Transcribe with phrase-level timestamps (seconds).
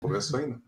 [0.00, 0.60] Começou ainda.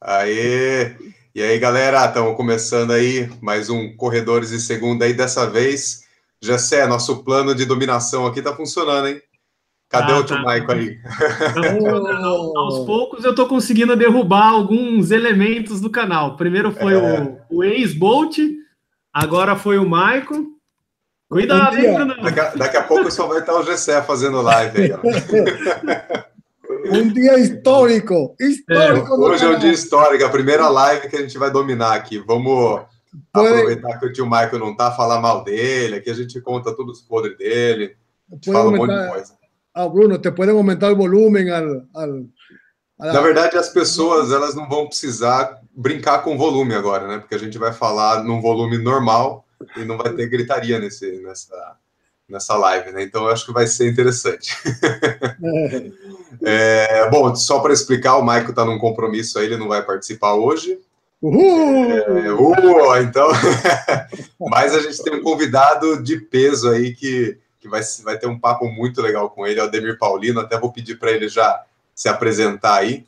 [0.00, 0.96] Aê!
[1.32, 5.12] E aí, galera, estamos começando aí mais um Corredores de Segunda aí.
[5.12, 6.02] Dessa vez,
[6.42, 9.22] Jessé, nosso plano de dominação aqui tá funcionando, hein?
[9.88, 10.42] Cadê ah, o tio tá.
[10.42, 10.98] Maico aí?
[11.76, 16.36] Então, aos poucos eu estou conseguindo derrubar alguns elementos do canal.
[16.36, 16.98] Primeiro foi é.
[17.50, 18.38] o, o ex-Bolt,
[19.12, 20.52] agora foi o Maico.
[21.30, 22.22] Cuidado, hein, Bruno?
[22.22, 24.98] Daqui, daqui, a pouco só vai estar o Gessé fazendo live aí, ó.
[26.92, 28.36] Um dia histórico.
[28.38, 29.14] Histórico.
[29.14, 32.18] É, hoje é um dia histórico, a primeira live que a gente vai dominar aqui.
[32.18, 32.82] Vamos
[33.32, 37.00] aproveitar que o tio Michael não tá, falar mal dele, aqui a gente conta todos
[37.00, 37.96] os podres dele.
[38.44, 39.34] Fala um monte de coisa.
[39.74, 42.24] Ah, Bruno, te podem aumentar o volume al, al,
[42.98, 47.18] Na verdade, as pessoas elas não vão precisar brincar com volume agora, né?
[47.18, 49.44] Porque a gente vai falar num volume normal
[49.76, 51.76] e não vai ter gritaria nesse, nessa,
[52.28, 53.02] nessa live, né?
[53.02, 54.56] Então eu acho que vai ser interessante.
[55.42, 55.90] é,
[57.10, 60.78] bom, só para explicar, o Maico está num compromisso aí, ele não vai participar hoje.
[61.24, 61.90] Uhul!
[61.90, 63.28] É, uh, então,
[64.38, 68.38] mas a gente tem um convidado de peso aí que, que vai, vai ter um
[68.38, 70.40] papo muito legal com ele, é o Demir Paulino.
[70.40, 73.06] Até vou pedir para ele já se apresentar aí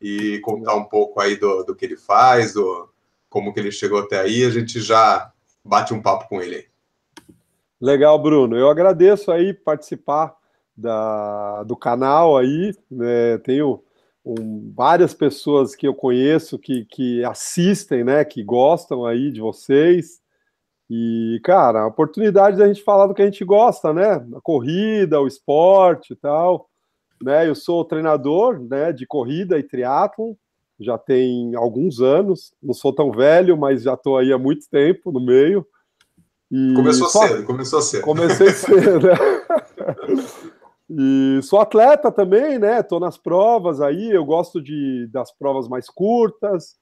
[0.00, 2.88] e contar um pouco aí do, do que ele faz, do
[3.28, 4.42] como que ele chegou até aí.
[4.44, 5.30] A gente já
[5.62, 6.66] bate um papo com ele aí.
[7.78, 8.56] Legal, Bruno.
[8.56, 10.34] Eu agradeço aí participar
[10.80, 12.74] da, do canal aí.
[12.90, 13.38] Né?
[13.38, 13.82] Tenho
[14.24, 18.24] um, várias pessoas que eu conheço que, que assistem, né?
[18.24, 20.20] Que gostam aí de vocês.
[20.88, 24.14] E, cara, a oportunidade da gente falar do que a gente gosta, né?
[24.34, 26.68] A corrida, o esporte e tal.
[27.22, 27.48] Né?
[27.48, 30.34] Eu sou treinador né, de corrida e triatlon,
[30.80, 32.52] já tem alguns anos.
[32.62, 35.66] Não sou tão velho, mas já estou aí há muito tempo no meio.
[36.50, 37.28] E começou só...
[37.28, 38.02] cedo, começou cedo.
[38.02, 39.14] Comecei cedo, né?
[40.92, 42.82] E sou atleta também, né?
[42.82, 46.74] Tô nas provas aí, eu gosto de das provas mais curtas.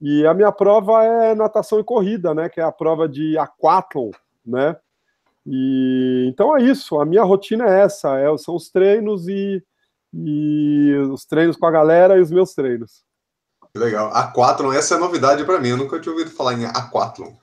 [0.00, 2.48] E a minha prova é natação e corrida, né?
[2.48, 4.12] Que é a prova de aquathlon,
[4.44, 4.76] né?
[5.46, 6.98] E então é isso.
[6.98, 9.62] A minha rotina é essa, é, são os treinos e,
[10.14, 13.04] e os treinos com a galera e os meus treinos.
[13.76, 14.10] Legal.
[14.14, 15.68] Aquathlon, essa é novidade para mim.
[15.68, 17.34] Eu nunca tinha ouvido falar em aquathlon.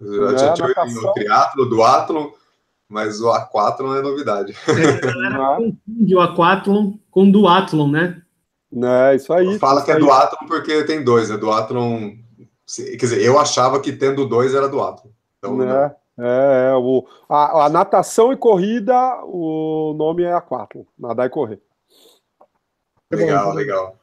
[0.00, 2.30] Eu é, já tinha ouvido o triatlo, duatlon,
[2.88, 4.54] mas o aquathlon é novidade.
[4.68, 8.22] É, a galera confunde o aquathlon com duatlon, né?
[8.72, 9.58] É, isso aí.
[9.58, 12.12] Fala isso que é duatlon porque tem dois, é duatlon...
[12.76, 15.10] Quer dizer, eu achava que tendo dois era duatlon.
[15.38, 18.94] Então, é, é, é, o, a, a, natação e corrida,
[19.24, 21.60] o nome é aquathlon, nadar e correr.
[23.10, 23.96] Legal, legal.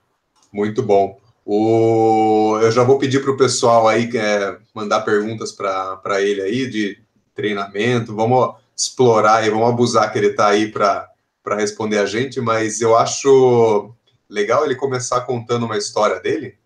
[0.52, 1.20] Muito bom.
[1.46, 6.68] O, eu já vou pedir para o pessoal aí é, mandar perguntas para ele aí
[6.68, 6.98] de
[7.36, 8.16] treinamento.
[8.16, 11.10] Vamos explorar e vamos abusar que ele está aí para
[11.56, 13.94] responder a gente, mas eu acho
[14.30, 16.58] legal ele começar contando uma história dele,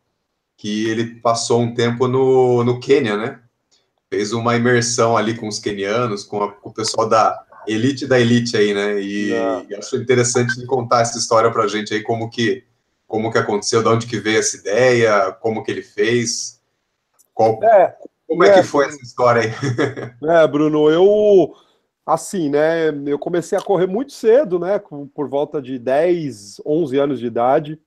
[0.58, 3.40] que ele passou um tempo no, no Quênia, né?
[4.10, 8.20] Fez uma imersão ali com os quenianos, com, a, com o pessoal da elite da
[8.20, 9.00] elite aí, né?
[9.00, 9.66] E, é.
[9.70, 12.64] e acho interessante ele contar essa história para a gente aí, como que
[13.08, 16.62] como que aconteceu, de onde que veio essa ideia, como que ele fez,
[17.34, 17.96] qual, é,
[18.28, 19.52] como é, é, que foi essa história aí?
[20.30, 21.52] É, Bruno, eu
[22.14, 24.80] assim, né, eu comecei a correr muito cedo, né,
[25.14, 27.80] por volta de 10, 11 anos de idade,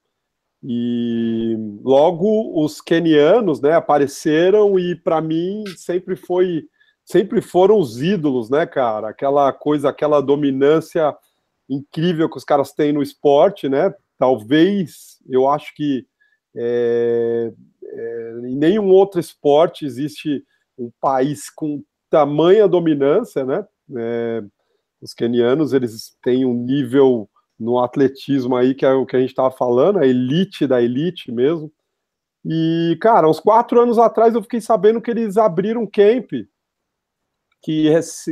[0.63, 6.65] e logo os kenianos, né, apareceram e para mim sempre foi,
[7.05, 11.15] sempre foram os ídolos, né, cara, aquela coisa, aquela dominância
[11.69, 16.07] incrível que os caras têm no esporte, né, talvez, eu acho que
[16.55, 17.53] é,
[17.85, 20.45] é, em nenhum outro esporte existe
[20.79, 23.67] um país com tamanha dominância, né?
[23.97, 24.43] É,
[25.01, 27.29] os kenianos eles têm um nível
[27.59, 31.31] no atletismo aí que é o que a gente estava falando, a elite da elite
[31.31, 31.71] mesmo.
[32.45, 36.31] E cara, uns quatro anos atrás eu fiquei sabendo que eles abriram um camp
[37.63, 37.89] que,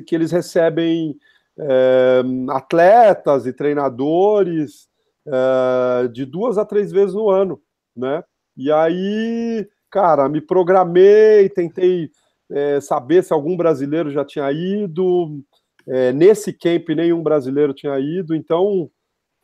[0.07, 1.17] que eles recebem
[1.59, 4.89] é, atletas e treinadores
[5.27, 7.61] uh, de duas a três vezes no ano,
[7.97, 8.23] né?
[8.57, 12.11] E aí, cara, me programei, tentei
[12.51, 15.43] é, saber se algum brasileiro já tinha ido.
[15.89, 18.91] É, nesse camp, nenhum brasileiro tinha ido, então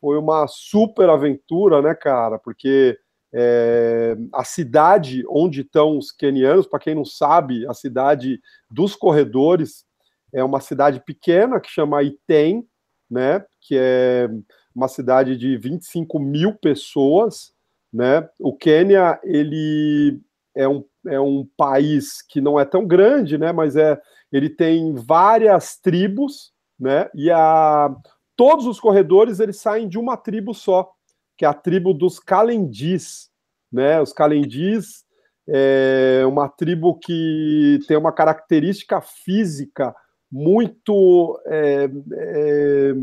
[0.00, 2.38] foi uma super aventura, né, cara?
[2.38, 2.99] Porque
[3.35, 9.85] é, a cidade onde estão os quenianos, para quem não sabe, a cidade dos corredores
[10.32, 12.67] é uma cidade pequena que chama Item,
[13.11, 13.44] né?
[13.61, 14.29] Que é
[14.75, 17.53] uma cidade de 25 mil pessoas,
[17.93, 18.29] né?
[18.38, 20.20] O Quênia, ele
[20.56, 23.53] é um, é um país que não é tão grande, né?
[23.53, 24.00] Mas é,
[24.32, 27.08] ele tem várias tribos, né?
[27.14, 27.94] E a,
[28.35, 30.91] todos os corredores, eles saem de uma tribo só,
[31.37, 33.31] que é a tribo dos Calendis,
[33.70, 34.00] né?
[34.00, 35.05] Os calendis
[35.49, 39.94] é uma tribo que tem uma característica física
[40.31, 42.94] muito, é, é,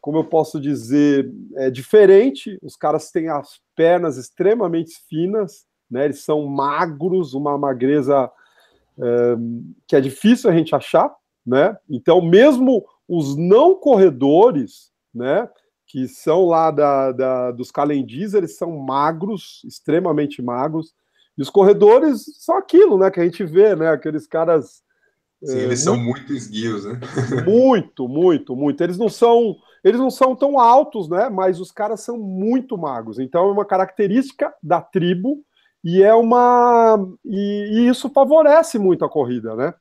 [0.00, 2.58] como eu posso dizer, é diferente.
[2.62, 6.04] Os caras têm as pernas extremamente finas, né?
[6.06, 8.30] Eles são magros, uma magreza
[8.98, 9.36] é,
[9.86, 11.76] que é difícil a gente achar, né?
[11.88, 15.48] Então, mesmo os não corredores, né?
[15.86, 20.94] Que são lá da, da dos calendis, eles são magros, extremamente magros.
[21.38, 23.10] E os corredores são aquilo, né?
[23.10, 23.90] Que a gente vê, né?
[23.90, 24.82] Aqueles caras.
[25.44, 26.98] Sim, é, eles muito, são muito esguios, né?
[27.46, 28.82] Muito, muito, muito.
[28.82, 29.54] Eles não são,
[29.84, 31.28] eles não são tão altos, né?
[31.28, 33.18] Mas os caras são muito magros.
[33.18, 35.44] Então é uma característica da tribo
[35.88, 39.72] e é uma e, e isso favorece muito a corrida, né?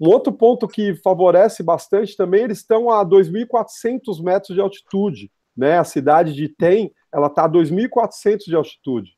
[0.00, 5.78] Um outro ponto que favorece bastante também, eles estão a 2.400 metros de altitude, né?
[5.78, 9.10] A cidade de Tem, ela está a 2.400 de altitude,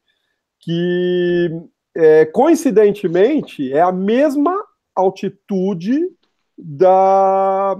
[0.59, 1.49] que
[1.95, 4.61] é, coincidentemente, é a mesma
[4.97, 6.01] altitude
[6.59, 7.75] da,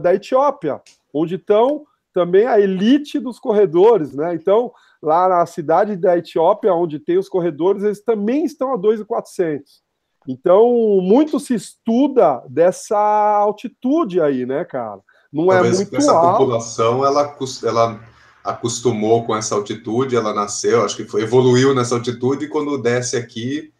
[0.00, 0.80] da Etiópia,
[1.12, 1.84] onde estão
[2.14, 4.34] também a elite dos corredores, né?
[4.34, 4.72] Então,
[5.06, 9.80] lá na cidade da Etiópia, onde tem os corredores, eles também estão a 2,400.
[10.26, 10.68] Então,
[11.00, 14.98] muito se estuda dessa altitude aí, né, cara?
[15.32, 16.38] Não é Talvez é muito essa alto.
[16.38, 18.00] população, ela, ela
[18.42, 23.16] acostumou com essa altitude, ela nasceu, acho que foi, evoluiu nessa altitude, e quando desce
[23.16, 23.72] aqui,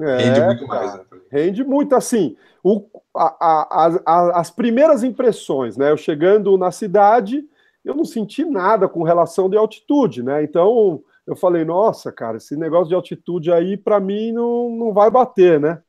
[0.00, 0.94] é, rende muito mais.
[0.94, 1.00] Né?
[1.30, 2.84] Rende muito, assim, o,
[3.14, 7.44] a, a, a, as primeiras impressões, né, eu chegando na cidade,
[7.88, 12.56] eu não senti nada com relação de altitude, né, então eu falei, nossa, cara, esse
[12.56, 15.82] negócio de altitude aí, para mim, não, não vai bater, né,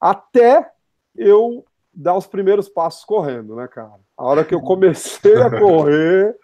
[0.00, 0.70] até
[1.16, 6.36] eu dar os primeiros passos correndo, né, cara, a hora que eu comecei a correr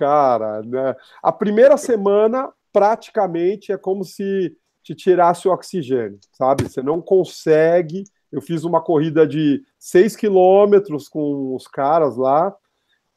[0.00, 0.96] cara, né?
[1.22, 6.64] A primeira semana, praticamente, é como se te tirasse o oxigênio, sabe?
[6.64, 8.04] Você não consegue.
[8.32, 12.54] Eu fiz uma corrida de 6 quilômetros com os caras lá,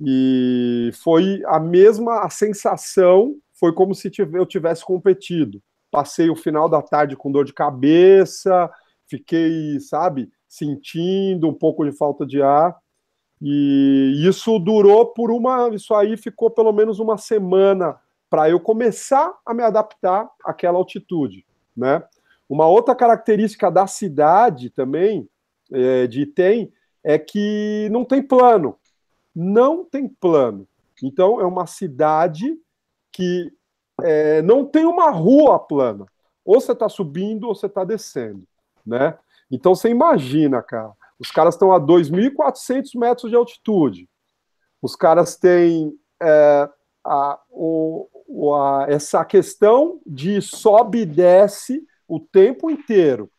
[0.06, 5.62] e foi a mesma a sensação, foi como se eu tivesse competido.
[5.90, 8.70] Passei o final da tarde com dor de cabeça,
[9.08, 12.76] fiquei, sabe, sentindo um pouco de falta de ar.
[13.42, 15.70] E isso durou por uma.
[15.74, 17.96] Isso aí ficou pelo menos uma semana
[18.30, 21.46] para eu começar a me adaptar àquela altitude,
[21.76, 22.04] né?
[22.50, 25.30] Uma outra característica da cidade também,
[25.72, 26.72] é, de Item,
[27.04, 28.78] é que não tem plano.
[29.36, 30.68] Não tem plano.
[31.02, 32.58] Então, é uma cidade
[33.12, 33.52] que
[34.02, 36.06] é, não tem uma rua plana.
[36.46, 38.44] Ou você está subindo ou você está descendo,
[38.86, 39.18] né?
[39.50, 44.10] Então, você imagina, cara, os caras estão a 2.400 metros de altitude.
[44.82, 46.70] Os caras têm é,
[47.04, 53.30] a, o, a, essa questão de sobe e desce o tempo inteiro.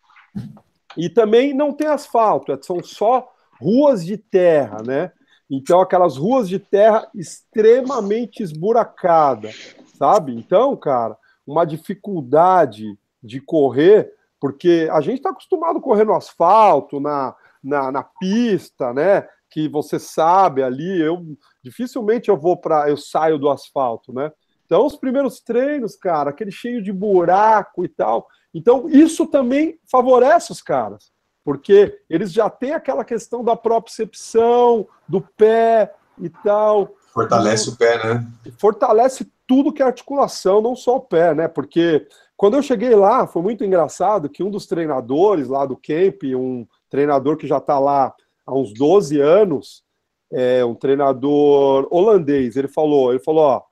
[0.96, 3.28] E também não tem asfalto, é, são só
[3.60, 5.12] ruas de terra, né?
[5.50, 10.34] Então, aquelas ruas de terra extremamente esburacadas, sabe?
[10.34, 17.00] Então, cara, uma dificuldade de correr, porque a gente está acostumado a correr no asfalto,
[17.00, 19.26] na, na, na pista, né?
[19.50, 21.24] Que você sabe ali, eu
[21.62, 24.32] dificilmente eu vou para, eu saio do asfalto, né?
[24.66, 28.26] Então, os primeiros treinos, cara, aquele cheio de buraco e tal.
[28.52, 31.12] Então, isso também favorece os caras,
[31.44, 36.94] porque eles já têm aquela questão da propriocepção, do pé e tal.
[37.12, 38.26] Fortalece o pé, né?
[38.58, 41.46] Fortalece tudo que é articulação, não só o pé, né?
[41.46, 46.22] Porque quando eu cheguei lá, foi muito engraçado que um dos treinadores lá do camp,
[46.34, 48.14] um treinador que já está lá
[48.46, 49.84] há uns 12 anos,
[50.32, 52.56] é um treinador holandês.
[52.56, 53.62] Ele falou, ele falou, ó,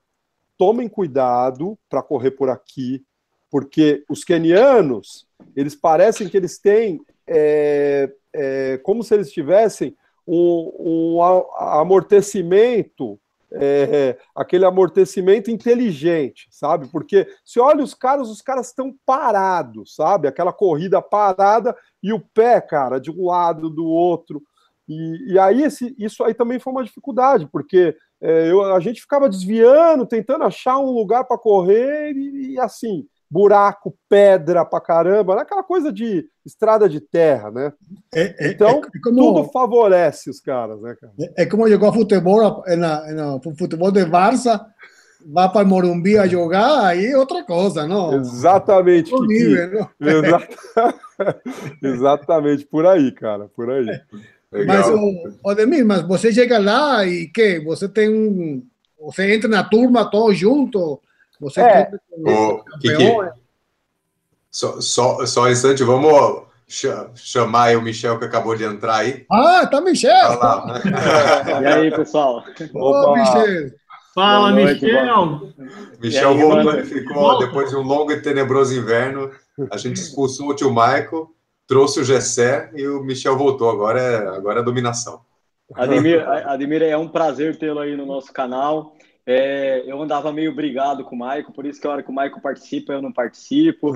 [0.59, 3.03] tomem cuidado para correr por aqui,
[3.51, 5.27] porque os quenianos,
[5.57, 13.19] eles parecem que eles têm é, é, como se eles tivessem um, um amortecimento
[13.55, 16.89] é, aquele amortecimento inteligente, sabe?
[16.89, 20.27] Porque se olha os caras, os caras estão parados, sabe?
[20.29, 24.43] Aquela corrida parada e o pé, cara, de um lado, do outro.
[24.89, 29.01] E, e aí esse, isso aí também foi uma dificuldade, porque é, eu, a gente
[29.01, 35.41] ficava desviando, tentando achar um lugar para correr e, e, assim, buraco, pedra pra caramba,
[35.41, 37.73] aquela coisa de estrada de terra, né?
[38.15, 41.15] É, é, então, é como, tudo favorece os caras, né, cara?
[41.39, 42.63] É, como jogou futebol,
[43.17, 44.61] no futebol de Barça,
[45.25, 48.13] vai para Morumbi a jogar, aí é outra coisa, não?
[48.13, 49.11] Exatamente.
[49.11, 50.43] Nível, não?
[51.83, 53.87] Exatamente, por aí, cara, por aí.
[54.67, 57.61] Mas, o, Odemir, mas você chega lá e que?
[57.61, 58.63] Você tem um...
[59.01, 60.99] Você entra na turma todos juntos?
[61.43, 61.91] Você é.
[62.17, 63.13] O, Kiki,
[64.49, 66.45] Só, só, só um instante, vamos
[67.17, 69.27] chamar aí o Michel que acabou de entrar aí.
[69.29, 70.39] Ah, tá Michel!
[71.61, 72.45] e aí, pessoal?
[72.73, 73.73] Ô, Michel!
[74.15, 75.53] Fala, noite, Michel!
[76.01, 76.79] Michel aí, voltou, mano?
[76.79, 77.47] ele ficou, Volta.
[77.47, 79.33] depois de um longo e tenebroso inverno,
[79.71, 81.29] a gente expulsou o tio Michael,
[81.67, 83.69] trouxe o Gessé e o Michel voltou.
[83.69, 85.23] Agora é, agora é dominação.
[85.75, 88.95] Ademir, Ademir, é um prazer tê-lo aí no nosso canal.
[89.25, 92.13] É, eu andava meio brigado com o Maico, por isso que a hora que o
[92.13, 93.95] Maico participa, eu não participo.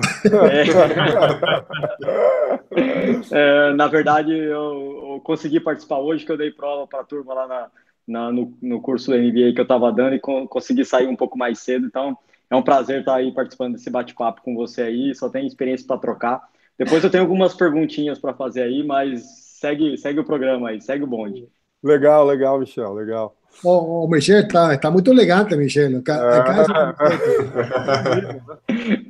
[3.31, 7.03] É, é, na verdade, eu, eu, consegui participar hoje, que eu dei prova para a
[7.03, 7.67] turma lá na,
[8.07, 11.15] na, no, no, curso da NBA que eu estava dando e com, consegui sair um
[11.15, 11.85] pouco mais cedo.
[11.85, 12.17] Então,
[12.49, 15.13] é um prazer estar aí participando desse bate-papo com você aí.
[15.13, 16.47] Só tem experiência para trocar.
[16.77, 19.23] Depois eu tenho algumas perguntinhas para fazer aí, mas
[19.59, 21.49] segue, segue o programa aí, segue o bonde.
[21.83, 23.36] Legal, legal, Michel, legal.
[23.63, 25.89] O, o Michel está tá muito elegante, Michel.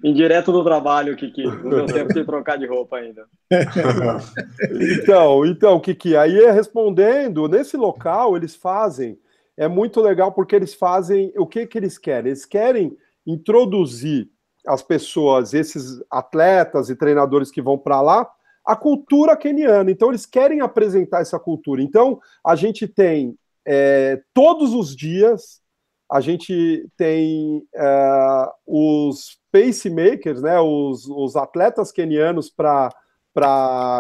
[0.04, 1.44] Indireto do trabalho, Kiki.
[1.44, 3.26] Não deu tempo de trocar de roupa ainda.
[5.00, 9.20] então, então, Kiki, aí é respondendo, nesse local eles fazem,
[9.58, 12.32] é muito legal porque eles fazem, o que que eles querem?
[12.32, 14.30] Eles querem introduzir
[14.66, 18.30] as pessoas, esses atletas e treinadores que vão para lá,
[18.66, 19.90] a cultura keniana.
[19.92, 21.82] Então, eles querem apresentar essa cultura.
[21.82, 23.38] Então, a gente tem
[23.68, 25.62] é, todos os dias,
[26.10, 32.90] a gente tem é, os pacemakers, né, os, os atletas kenianos para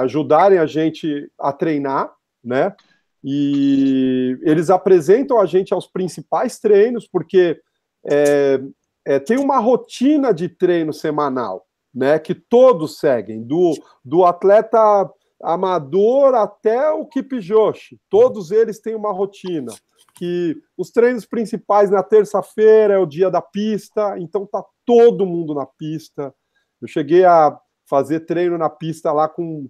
[0.01, 2.73] ajudarem a gente a treinar, né?
[3.21, 7.59] E eles apresentam a gente aos principais treinos, porque
[8.05, 8.61] é,
[9.05, 13.73] é, tem uma rotina de treino semanal né, que todos seguem, do,
[14.05, 19.71] do atleta amador até o Kipjoshi, todos eles têm uma rotina,
[20.15, 25.53] que os treinos principais na terça-feira é o dia da pista, então tá todo mundo
[25.53, 26.33] na pista.
[26.81, 29.65] Eu cheguei a fazer treino na pista lá com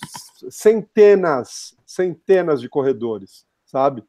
[0.50, 4.04] centenas, centenas de corredores, sabe?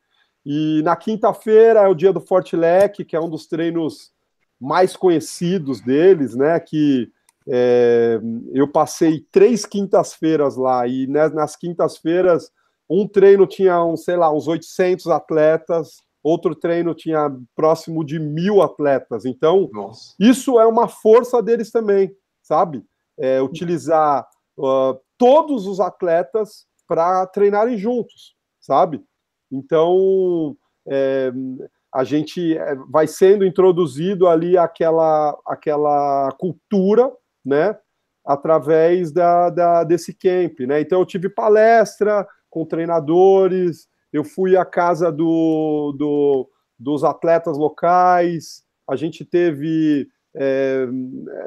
[0.46, 4.12] E na quinta-feira é o dia do Fortilec, que é um dos treinos
[4.58, 6.58] mais conhecidos deles, né?
[6.58, 7.12] Que
[7.50, 8.20] é,
[8.52, 12.50] eu passei três quintas-feiras lá e né, nas quintas-feiras
[12.90, 18.62] um treino tinha, um, sei lá, uns 800 atletas, outro treino tinha próximo de mil
[18.62, 19.24] atletas.
[19.24, 20.14] Então, Nossa.
[20.18, 22.10] isso é uma força deles também,
[22.42, 22.82] sabe?
[23.18, 24.26] É, utilizar
[24.58, 29.02] uh, todos os atletas para treinarem juntos, sabe?
[29.52, 31.30] Então, é,
[31.94, 37.12] a gente é, vai sendo introduzido ali aquela, aquela cultura
[37.48, 37.76] né?
[38.24, 40.80] Através da, da, desse camp, né?
[40.80, 48.62] Então eu tive palestra com treinadores, eu fui à casa do, do dos atletas locais,
[48.88, 50.86] a gente teve é,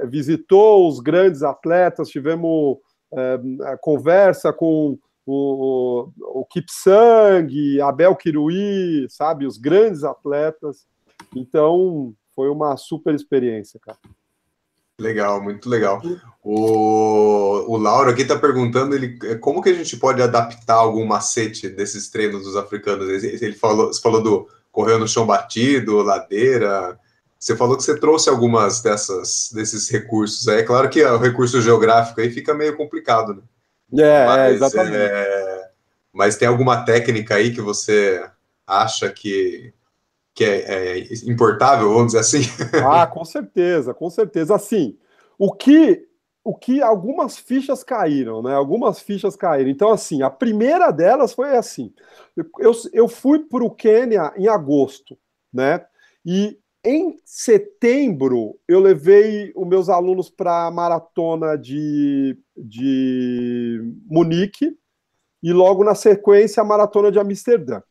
[0.08, 2.77] visitou os grandes atletas, tivemos
[3.13, 3.39] é,
[3.79, 10.86] conversa com o, o, o Kipsang, Abel Kiruí, sabe, os grandes atletas.
[11.36, 13.98] Então, foi uma super experiência, cara.
[15.00, 16.02] Legal, muito legal.
[16.44, 21.70] O, o Lauro aqui está perguntando ele, como que a gente pode adaptar algum macete
[21.70, 23.08] desses treinos dos africanos.
[23.08, 27.00] Ele, ele falou, você falou do correr no chão batido, ladeira.
[27.38, 30.48] Você falou que você trouxe algumas dessas desses recursos.
[30.48, 33.42] É claro que o recurso geográfico aí fica meio complicado, né?
[34.04, 34.98] É, é mas, é exatamente.
[34.98, 35.70] É,
[36.14, 38.24] mas tem alguma técnica aí que você
[38.66, 39.74] acha que
[40.34, 42.42] que é, é importável, vamos dizer assim?
[42.86, 44.56] Ah, com certeza, com certeza.
[44.56, 44.98] Assim,
[45.38, 46.08] o que
[46.44, 48.54] o que algumas fichas caíram, né?
[48.54, 49.70] Algumas fichas caíram.
[49.70, 51.94] Então, assim, a primeira delas foi assim:
[52.58, 55.18] eu, eu fui para o Quênia em agosto,
[55.54, 55.86] né?
[56.26, 64.76] E em setembro eu levei os meus alunos para a maratona de, de Munique
[65.44, 67.82] e logo na sequência a maratona de Amsterdã.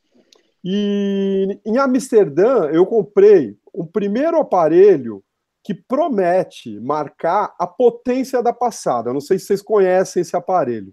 [0.64, 5.22] E em Amsterdã eu comprei um primeiro aparelho
[5.62, 9.12] que promete marcar a potência da passada.
[9.12, 10.92] Não sei se vocês conhecem esse aparelho.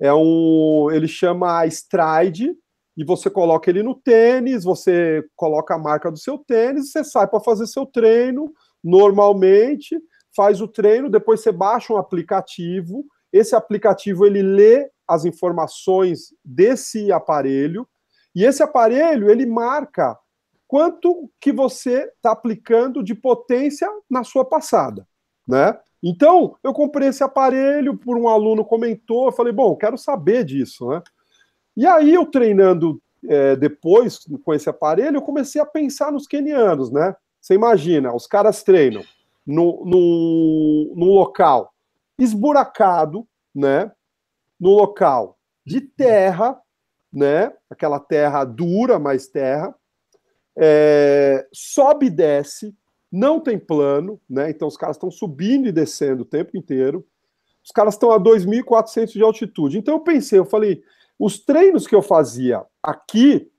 [0.00, 2.54] É um, ele chama Stride
[2.96, 7.26] e você coloca ele no tênis, você coloca a marca do seu tênis, você sai
[7.26, 9.98] para fazer seu treino normalmente,
[10.34, 13.04] faz o treino, depois você baixa um aplicativo.
[13.32, 17.86] Esse aplicativo ele lê as informações desse aparelho
[18.36, 20.14] e esse aparelho, ele marca
[20.68, 25.08] quanto que você está aplicando de potência na sua passada,
[25.48, 25.78] né?
[26.02, 30.86] Então, eu comprei esse aparelho, por um aluno comentou, eu falei, bom, quero saber disso,
[30.90, 31.02] né?
[31.74, 36.92] E aí, eu treinando é, depois com esse aparelho, eu comecei a pensar nos kenianos,
[36.92, 37.16] né?
[37.40, 39.02] Você imagina, os caras treinam
[39.46, 41.72] no, no, no local
[42.18, 43.90] esburacado, né?
[44.60, 46.60] No local de terra,
[47.16, 47.50] né?
[47.70, 49.74] Aquela terra dura, mais terra.
[50.54, 52.76] É, sobe e desce,
[53.10, 54.50] não tem plano, né?
[54.50, 57.06] Então os caras estão subindo e descendo o tempo inteiro.
[57.64, 59.78] Os caras estão a 2.400 de altitude.
[59.78, 60.82] Então eu pensei, eu falei,
[61.18, 63.50] os treinos que eu fazia aqui,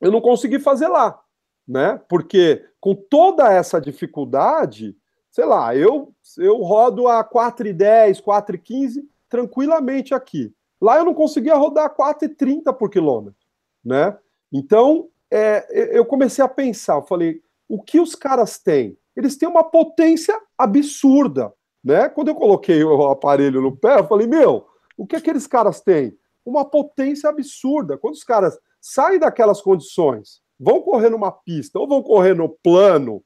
[0.00, 1.20] eu não consegui fazer lá,
[1.66, 2.00] né?
[2.08, 4.96] Porque com toda essa dificuldade,
[5.32, 10.54] sei lá, eu eu rodo a 4,10, 4,15 tranquilamente aqui.
[10.80, 13.40] Lá eu não conseguia rodar 4,30 por quilômetro,
[13.84, 14.16] né?
[14.52, 18.96] Então, é, eu comecei a pensar, eu falei, o que os caras têm?
[19.16, 22.08] Eles têm uma potência absurda, né?
[22.08, 24.66] Quando eu coloquei o aparelho no pé, eu falei, meu,
[24.96, 26.16] o que aqueles caras têm?
[26.44, 27.98] Uma potência absurda.
[27.98, 33.22] Quando os caras saem daquelas condições, vão correr numa pista ou vão correr no plano,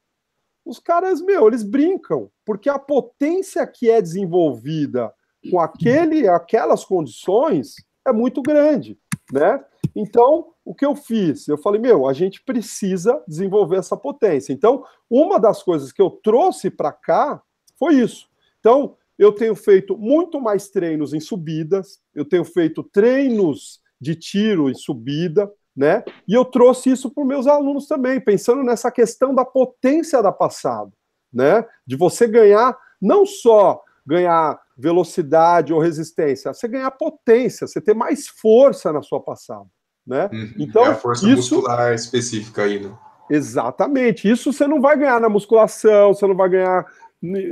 [0.65, 5.13] os caras, meu, eles brincam, porque a potência que é desenvolvida
[5.51, 8.99] com aquele, aquelas condições é muito grande,
[9.33, 9.65] né?
[9.95, 11.49] Então, o que eu fiz?
[11.49, 14.53] Eu falei, meu, a gente precisa desenvolver essa potência.
[14.53, 17.43] Então, uma das coisas que eu trouxe para cá
[17.79, 18.29] foi isso.
[18.61, 24.71] Então, eu tenho feito muito mais treinos em subidas, eu tenho feito treinos de tiro
[24.71, 26.05] em subida, né?
[26.27, 30.33] E eu trouxe isso para os meus alunos também, pensando nessa questão da potência da
[30.33, 30.93] passada,
[31.33, 31.65] né?
[31.87, 38.29] De você ganhar não só ganhar velocidade ou resistência, você ganhar potência, você ter mais
[38.29, 39.67] força na sua passada,
[40.07, 40.29] né?
[40.33, 40.55] Uhum.
[40.59, 41.57] Então, é a força isso...
[41.57, 42.97] muscular específica aí, né?
[43.31, 44.29] Exatamente.
[44.29, 46.87] Isso você não vai ganhar na musculação, você não vai ganhar,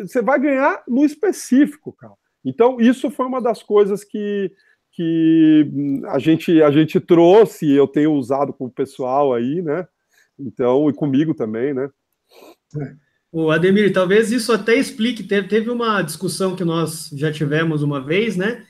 [0.02, 2.14] você vai ganhar no específico, cara.
[2.44, 4.52] Então, isso foi uma das coisas que,
[4.92, 5.70] que
[6.08, 9.86] a gente a gente trouxe, eu tenho usado com o pessoal aí, né?
[10.38, 11.90] Então, e comigo também, né?
[13.32, 18.36] O Ademir, talvez isso até explique, teve, uma discussão que nós já tivemos uma vez,
[18.36, 18.64] né?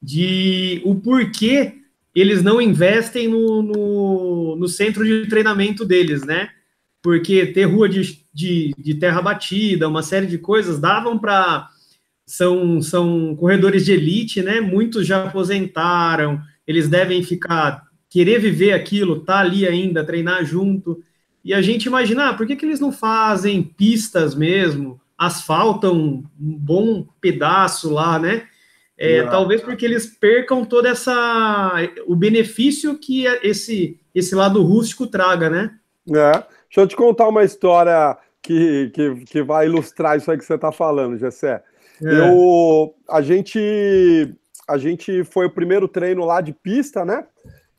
[0.00, 1.80] De o porquê
[2.14, 6.48] eles não investem no, no, no centro de treinamento deles, né?
[7.02, 11.68] Porque ter rua de, de, de terra batida, uma série de coisas, davam para
[12.24, 14.60] são, são corredores de elite, né?
[14.60, 21.02] Muitos já aposentaram, eles devem ficar, querer viver aquilo, tá ali ainda, treinar junto.
[21.44, 26.24] E a gente imagina, ah, por que, que eles não fazem pistas mesmo, asfaltam um
[26.38, 28.46] bom pedaço lá, né?
[28.96, 31.72] É, talvez porque eles percam toda essa
[32.06, 35.74] o benefício que esse esse lado rústico traga, né?
[36.08, 36.32] É.
[36.32, 40.54] Deixa eu te contar uma história que, que, que vai ilustrar isso aí que você
[40.54, 41.62] está falando, Gessé.
[42.02, 42.20] É.
[42.20, 44.34] Eu, a gente,
[44.68, 47.26] a gente foi o primeiro treino lá de pista, né?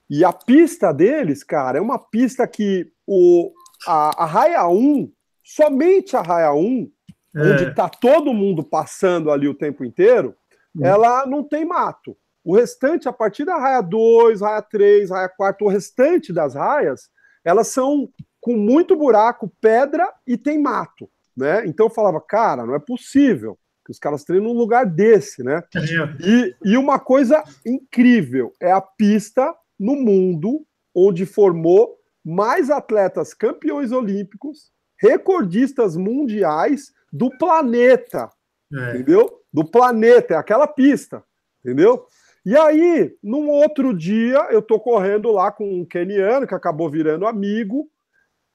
[0.10, 3.52] E a pista deles, cara, é uma pista que o,
[3.88, 5.12] a, a raia 1,
[5.44, 6.92] somente a raia 1,
[7.36, 7.42] é.
[7.42, 10.36] onde tá todo mundo passando ali o tempo inteiro,
[10.76, 10.86] hum.
[10.86, 12.16] ela não tem mato.
[12.44, 17.10] O restante, a partir da raia 2, raia 3, raia 4, o restante das raias,
[17.44, 21.66] elas são com muito buraco, pedra e tem mato, né?
[21.66, 25.64] Então eu falava, cara, não é possível que os caras treinam num lugar desse, né?
[25.76, 25.80] É.
[26.24, 33.92] E, e uma coisa incrível é a pista no mundo onde formou mais atletas campeões
[33.92, 38.30] olímpicos, recordistas mundiais do planeta,
[38.74, 38.96] é.
[38.96, 39.42] entendeu?
[39.54, 41.24] Do planeta, é aquela pista,
[41.64, 42.06] entendeu?
[42.46, 47.26] E aí, num outro dia, eu tô correndo lá com um keniano que acabou virando
[47.26, 47.90] amigo,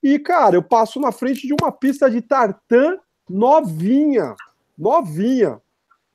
[0.02, 4.34] e, cara, eu passo na frente de uma pista de tartan novinha,
[4.76, 5.60] novinha.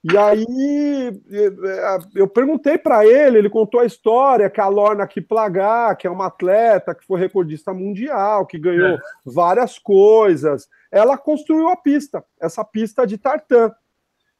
[0.07, 1.19] E aí
[2.13, 6.27] eu perguntei para ele, ele contou a história que a Lorna Kiplagat, que é uma
[6.27, 8.99] atleta que foi recordista mundial, que ganhou é.
[9.25, 13.71] várias coisas, ela construiu a pista, essa pista de tartan.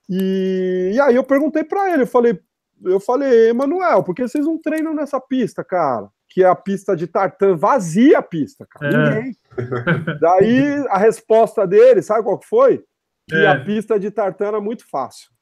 [0.08, 2.40] E, e aí eu perguntei para ele, eu falei,
[2.84, 6.08] eu falei, Emanuel, por que vocês não treinam nessa pista, cara?
[6.30, 8.94] Que é a pista de tartan, vazia a pista, cara.
[8.94, 9.16] É.
[9.16, 9.38] Ninguém.
[10.22, 12.84] Daí a resposta dele, sabe qual que foi?
[13.28, 13.48] Que é.
[13.48, 15.34] a pista de tartan era muito fácil.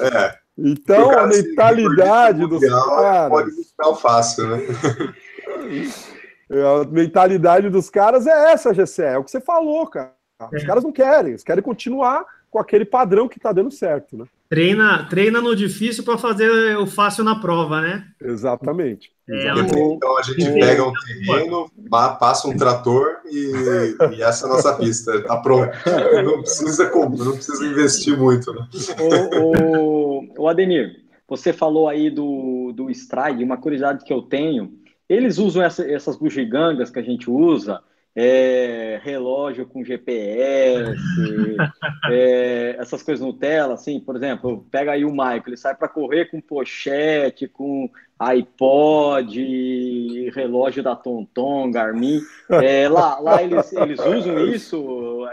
[0.00, 0.38] É.
[0.58, 3.28] Então a mentalidade dos caras.
[3.28, 4.58] Pode ficar fácil, né?
[6.50, 10.14] a mentalidade dos caras é essa, Gessé, é o que você falou, cara.
[10.52, 10.66] Os é.
[10.66, 12.24] caras não querem, eles querem continuar
[12.56, 14.24] com aquele padrão que tá dando certo, né?
[14.48, 18.06] Treina, treina no difícil para fazer o fácil na prova, né?
[18.18, 19.12] Exatamente.
[19.28, 24.52] É, então a gente pega um terreno, passa um trator e, e essa é a
[24.54, 25.22] nossa pista.
[25.24, 25.70] Tá pronto.
[26.24, 28.50] Não precisa, não precisa investir muito.
[28.54, 28.66] Né?
[29.38, 34.78] O, o, o Ademir, você falou aí do, do stride, uma curiosidade que eu tenho.
[35.06, 37.82] Eles usam essa, essas bugigangas que a gente usa,
[38.16, 40.96] é, relógio com GPS,
[42.10, 46.30] é, essas coisas Nutella, assim, por exemplo, pega aí o Michael, ele sai para correr
[46.30, 49.38] com pochete, com iPod,
[50.30, 52.22] relógio da Tonton, Garmin.
[52.50, 55.26] É, lá lá eles, eles usam isso?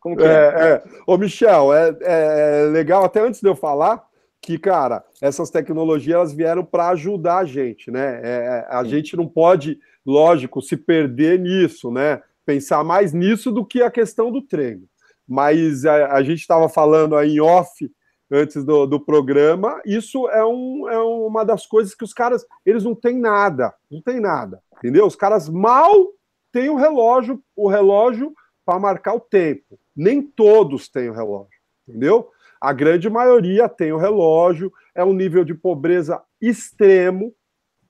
[0.00, 0.26] Como que é?
[0.26, 0.82] é, é.
[1.06, 4.04] Ô, Michel, é, é legal, até antes de eu falar,
[4.40, 8.20] que, cara, essas tecnologias elas vieram para ajudar a gente, né?
[8.22, 8.90] É, a Sim.
[8.90, 9.78] gente não pode,
[10.08, 12.22] lógico, se perder nisso, né?
[12.46, 14.88] Pensar mais nisso do que a questão do treino.
[15.28, 17.90] Mas a, a gente estava falando aí em off
[18.30, 22.84] antes do, do programa, isso é, um, é uma das coisas que os caras, eles
[22.84, 25.06] não têm nada, não tem nada, entendeu?
[25.06, 26.08] Os caras mal
[26.52, 28.32] têm o relógio, o relógio
[28.64, 29.78] para marcar o tempo.
[29.94, 32.30] Nem todos têm o relógio, entendeu?
[32.60, 37.34] A grande maioria tem o relógio, é um nível de pobreza extremo,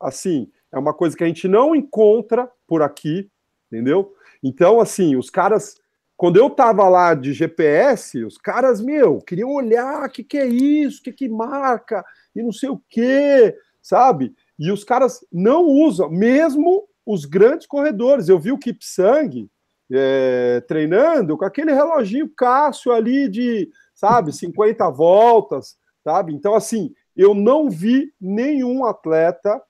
[0.01, 3.31] assim, é uma coisa que a gente não encontra por aqui,
[3.67, 4.15] entendeu?
[4.43, 5.77] Então, assim, os caras,
[6.17, 10.47] quando eu tava lá de GPS, os caras, meu, queriam olhar o que, que é
[10.47, 12.05] isso, o que, que marca,
[12.35, 14.35] e não sei o quê, sabe?
[14.59, 18.29] E os caras não usam, mesmo os grandes corredores.
[18.29, 19.49] Eu vi o Kipsang
[19.91, 24.33] é, treinando com aquele reloginho Cássio ali de sabe?
[24.33, 26.33] 50 voltas, sabe?
[26.33, 29.61] Então, assim, eu não vi nenhum atleta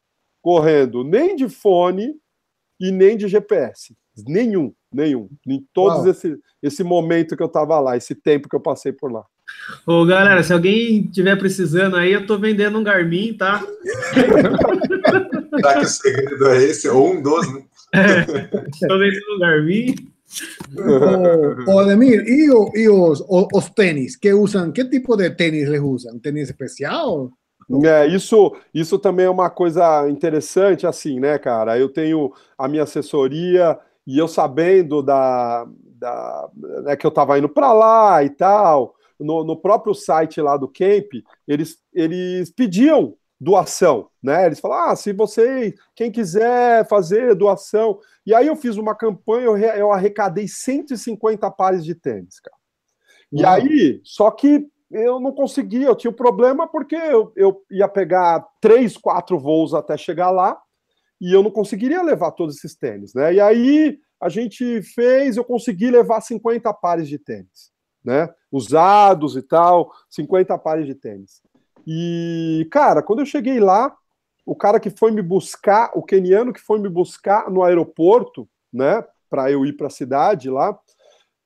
[0.48, 2.14] correndo nem de fone
[2.80, 3.94] e nem de GPS.
[4.26, 5.28] Nenhum, nenhum.
[5.46, 9.12] Em todos esse, esse momento que eu estava lá, esse tempo que eu passei por
[9.12, 9.22] lá.
[9.86, 13.62] Ô, galera, se alguém tiver precisando aí, eu tô vendendo um Garmin, tá?
[15.54, 16.88] Será que o segredo é esse?
[16.88, 17.62] Ou um dos, né?
[17.92, 18.22] É,
[18.88, 19.94] tô vendendo um Garmin.
[21.68, 24.16] o, Ademir, ¿y, y os, os, tênis?
[24.16, 24.72] Que usam?
[24.72, 26.18] Que tipo de tênis eles usam?
[26.18, 27.30] Tênis especial?
[27.84, 31.78] É, isso, isso também é uma coisa interessante, assim, né, cara?
[31.78, 36.48] Eu tenho a minha assessoria e eu sabendo da, da
[36.82, 40.66] né, que eu estava indo para lá e tal, no, no próprio site lá do
[40.66, 41.12] Camp,
[41.46, 44.46] eles, eles pediam doação, né?
[44.46, 48.00] Eles falam, ah, se você, quem quiser fazer doação.
[48.24, 52.56] E aí eu fiz uma campanha, eu, eu arrecadei 150 pares de tênis, cara.
[53.30, 57.88] E aí, só que eu não conseguia, eu tinha um problema porque eu, eu ia
[57.88, 60.58] pegar três, quatro voos até chegar lá
[61.20, 63.34] e eu não conseguiria levar todos esses tênis, né?
[63.34, 67.70] E aí a gente fez, eu consegui levar 50 pares de tênis,
[68.04, 68.28] né?
[68.50, 71.42] Usados e tal, 50 pares de tênis.
[71.86, 73.94] E, cara, quando eu cheguei lá,
[74.44, 79.04] o cara que foi me buscar, o keniano que foi me buscar no aeroporto, né,
[79.28, 80.78] para eu ir para a cidade lá,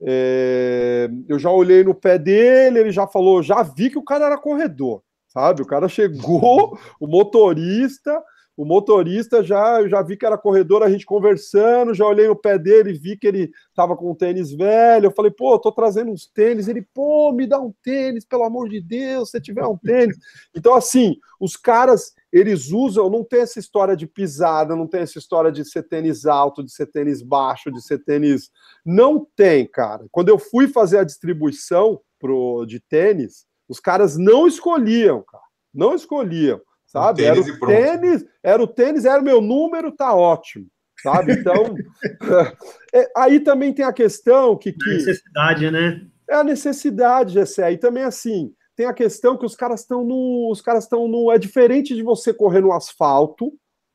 [0.05, 4.27] é, eu já olhei no pé dele, ele já falou, já vi que o cara
[4.27, 5.63] era corredor, sabe?
[5.63, 8.23] O cara chegou, o motorista,
[8.63, 12.57] o motorista já, já vi que era corredor, a gente conversando, já olhei no pé
[12.57, 15.07] dele, vi que ele tava com um tênis velho.
[15.07, 16.69] Eu falei, pô, tô trazendo uns tênis.
[16.69, 20.17] Ele, pô, me dá um tênis, pelo amor de Deus, se tiver um tênis.
[20.55, 25.19] Então, assim, os caras, eles usam, não tem essa história de pisada, não tem essa
[25.19, 28.49] história de ser tênis alto, de ser tênis baixo, de ser tênis.
[28.87, 30.07] Não tem, cara.
[30.13, 35.43] Quando eu fui fazer a distribuição pro, de tênis, os caras não escolhiam, cara.
[35.75, 36.61] Não escolhiam
[36.93, 37.25] sabe?
[37.25, 40.67] Era o tênis, era o tênis, era o meu número, tá ótimo,
[41.03, 41.33] sabe?
[41.33, 41.75] Então,
[42.93, 46.07] é, aí também tem a questão que, que a necessidade, né?
[46.29, 47.73] É a necessidade, Gessé.
[47.73, 51.33] E também assim, tem a questão que os caras estão no, os caras estão no,
[51.33, 53.51] é diferente de você correr no asfalto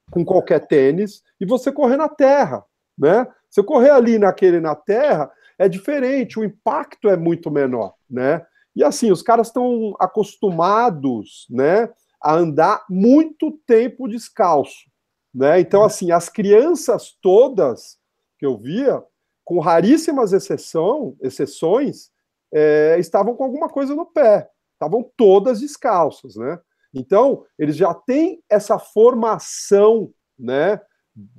[0.09, 2.63] com qualquer tênis e você correr na terra,
[2.97, 3.27] né?
[3.49, 8.43] Se eu correr ali naquele na terra, é diferente, o impacto é muito menor, né?
[8.75, 11.89] E assim, os caras estão acostumados, né?
[12.27, 14.91] A andar muito tempo descalço.
[15.33, 15.61] Né?
[15.61, 17.97] Então, assim, as crianças todas
[18.37, 19.01] que eu via,
[19.45, 22.09] com raríssimas exceção, exceções,
[22.53, 26.59] é, estavam com alguma coisa no pé, estavam todas descalças, né?
[26.93, 30.81] Então, eles já têm essa formação, né,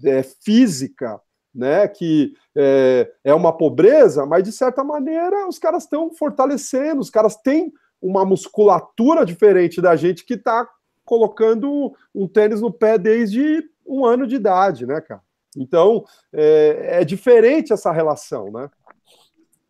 [0.03, 1.21] é, física,
[1.55, 7.11] né, que é, é uma pobreza, mas de certa maneira os caras estão fortalecendo, os
[7.11, 10.69] caras têm uma musculatura diferente da gente que está
[11.09, 15.23] colocando um tênis no pé desde um ano de idade, né, cara?
[15.57, 18.69] Então, é, é diferente essa relação, né?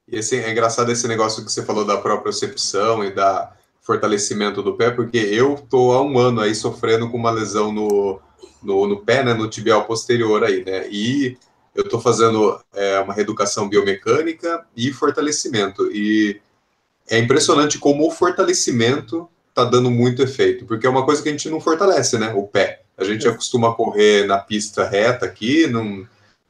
[0.08, 4.76] E assim, é engraçado esse negócio que você falou da propriocepção e da fortalecimento do
[4.76, 8.20] pé, porque eu tô há um ano aí sofrendo com uma lesão no,
[8.60, 11.38] no, no pé, né, no tibial posterior aí, né, e
[11.72, 16.40] eu tô fazendo é, uma reeducação biomecânica e fortalecimento, e
[17.08, 19.28] é impressionante como o fortalecimento
[19.64, 22.32] tá dando muito efeito, porque é uma coisa que a gente não fortalece, né?
[22.34, 22.82] O pé.
[22.96, 26.06] A gente acostuma correr na pista reta aqui, não,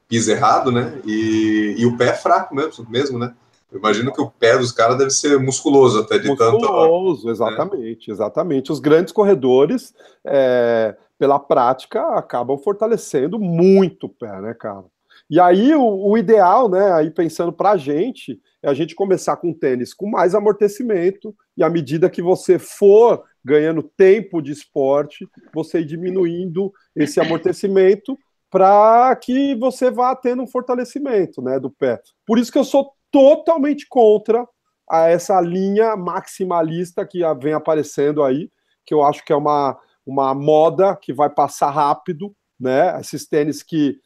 [0.09, 1.01] pisa errado, né?
[1.05, 3.35] E, e o pé é fraco mesmo, mesmo né?
[3.71, 6.73] Eu imagino que o pé dos caras deve ser musculoso até de musculoso, tanto.
[6.73, 8.14] Musculoso, exatamente, né?
[8.14, 8.73] exatamente.
[8.73, 9.94] Os grandes corredores,
[10.27, 14.85] é, pela prática, acabam fortalecendo muito o pé, né, cara?
[15.31, 19.37] E aí o, o ideal, né, aí pensando para a gente, é a gente começar
[19.37, 25.29] com tênis com mais amortecimento e à medida que você for ganhando tempo de esporte,
[25.55, 28.19] você ir diminuindo esse amortecimento
[28.51, 32.01] para que você vá tendo um fortalecimento, né, do pé.
[32.27, 34.47] Por isso que eu sou totalmente contra
[34.91, 38.51] a essa linha maximalista que vem aparecendo aí,
[38.87, 42.99] que eu acho que é uma, uma moda que vai passar rápido, né?
[42.99, 43.99] Esses tênis que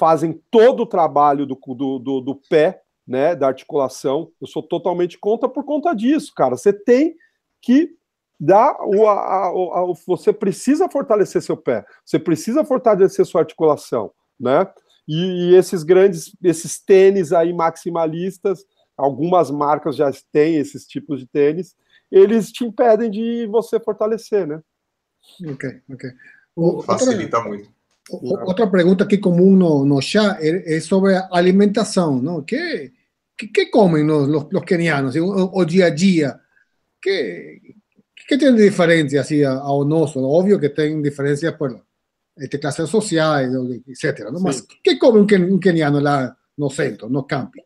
[0.00, 3.36] fazem todo o trabalho do, do, do, do pé, né?
[3.36, 4.32] Da articulação.
[4.40, 6.56] Eu sou totalmente contra por conta disso, cara.
[6.56, 7.14] Você tem
[7.60, 7.94] que
[8.40, 14.10] dar o, a, a, a, você precisa fortalecer seu pé, você precisa fortalecer sua articulação,
[14.38, 14.66] né?
[15.06, 18.64] E, e, esses grandes, esses tênis aí maximalistas,
[18.96, 21.76] algumas marcas já têm esses tipos de tênis,
[22.10, 24.62] eles te impedem de você fortalecer, né?
[25.46, 26.10] Ok, ok.
[26.56, 27.70] O, Facilita outra, muito.
[28.10, 32.42] Outra pergunta aqui comum no, no chat é, é sobre alimentação, não?
[32.42, 32.92] Que
[33.40, 36.38] que, que comem os, os, os kenianos o, o, dia a dia?
[37.00, 37.60] Que
[38.28, 40.22] que tem de diferente assim ao nosso?
[40.22, 41.82] Óbvio que tem diferenças por
[42.38, 43.52] este, classes sociais,
[43.88, 44.30] etc.
[44.30, 44.40] Não?
[44.40, 47.62] Mas o que come um queniano lá no centro, no camping?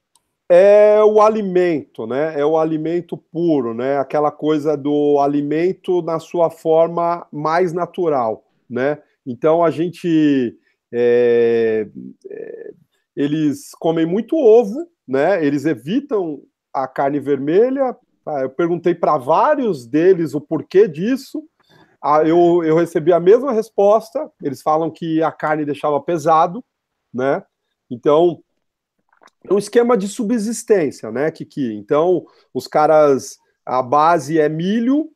[0.48, 2.38] É o alimento, né?
[2.38, 3.98] É o alimento puro, né?
[3.98, 8.98] Aquela coisa do alimento na sua forma mais natural, né?
[9.26, 10.56] Então a gente
[10.92, 11.88] é,
[12.30, 12.74] é,
[13.16, 15.44] eles comem muito ovo, né?
[15.44, 17.96] Eles evitam a carne vermelha.
[18.24, 18.42] Tá?
[18.42, 21.42] Eu perguntei para vários deles o porquê disso.
[22.02, 24.30] Ah, eu, eu recebi a mesma resposta.
[24.42, 26.64] Eles falam que a carne deixava pesado,
[27.12, 27.42] né?
[27.90, 28.42] Então,
[29.48, 31.74] é um esquema de subsistência, né, Kiki?
[31.74, 35.10] Então, os caras, a base é milho,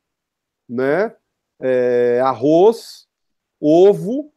[0.67, 1.15] né?
[1.61, 3.08] É, arroz,
[3.61, 4.31] ovo,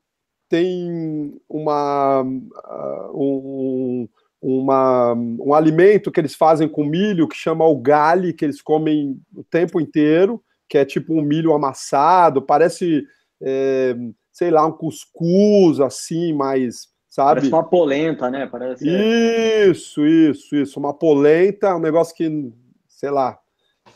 [0.49, 4.09] tem uma, uh, um,
[4.41, 9.21] uma, um alimento que eles fazem com milho que chama o gale, que eles comem
[9.35, 13.07] o tempo inteiro que é tipo um milho amassado, parece,
[13.43, 13.95] é,
[14.33, 17.41] sei lá, um cuscuz, assim, mais, sabe?
[17.41, 18.47] Parece uma polenta, né?
[18.47, 18.89] Parece...
[18.89, 20.81] Isso, isso, isso.
[20.81, 22.51] Uma polenta, um negócio que,
[22.89, 23.39] sei lá,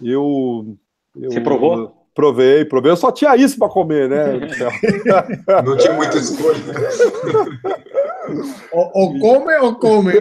[0.02, 0.76] eu...
[1.18, 2.05] eu Você provou?
[2.16, 2.90] Provei, provei.
[2.90, 4.24] Eu só tinha isso para comer, né?
[5.64, 6.58] Não tinha muita escolha.
[8.72, 10.12] ou, ou come ou come.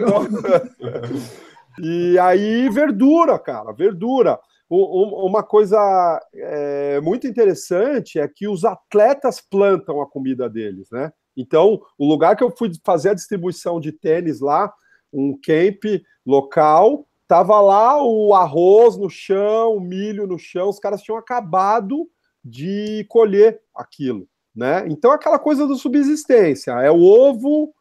[1.80, 10.00] E aí, verdura, cara, verdura uma coisa é, muito interessante é que os atletas plantam
[10.00, 11.12] a comida deles, né?
[11.36, 14.72] Então, o lugar que eu fui fazer a distribuição de tênis lá,
[15.12, 21.02] um camp local, tava lá o arroz no chão, o milho no chão, os caras
[21.02, 22.08] tinham acabado
[22.44, 24.86] de colher aquilo, né?
[24.88, 27.74] Então, aquela coisa da subsistência, é o ovo,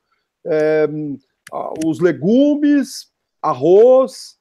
[0.45, 0.87] é,
[1.85, 4.37] os legumes, arroz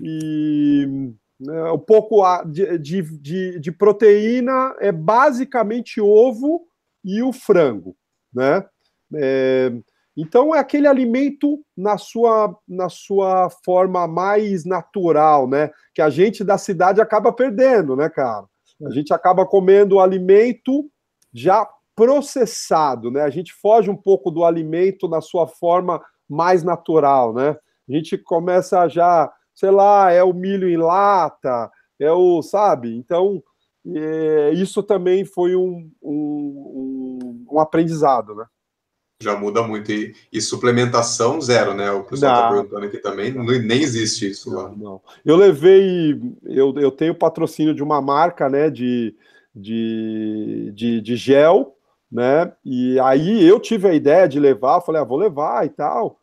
[0.00, 6.66] e né, um pouco de, de, de, de, proteína é basicamente ovo
[7.04, 7.96] e o frango,
[8.32, 8.64] né?
[9.14, 9.72] É,
[10.16, 15.70] então é aquele alimento na sua, na sua forma mais natural, né?
[15.94, 18.44] Que a gente da cidade acaba perdendo, né, cara?
[18.86, 20.90] A gente acaba comendo o alimento
[21.32, 23.22] já processado, né?
[23.22, 27.56] A gente foge um pouco do alimento na sua forma mais natural, né?
[27.88, 32.96] A gente começa já sei lá, é o milho em lata, é o, sabe?
[32.96, 33.42] Então,
[33.94, 38.44] é, isso também foi um, um, um, aprendizado, né?
[39.22, 39.90] Já muda muito.
[39.92, 41.90] E, e suplementação zero, né?
[41.90, 44.72] O pessoal está perguntando aqui também, não, nem existe isso não, lá.
[44.76, 45.00] Não.
[45.24, 49.14] Eu levei, eu, eu tenho patrocínio de uma marca, né, de,
[49.54, 51.76] de, de, de gel,
[52.10, 52.52] né?
[52.64, 56.18] E aí eu tive a ideia de levar, falei, ah, vou levar e tal.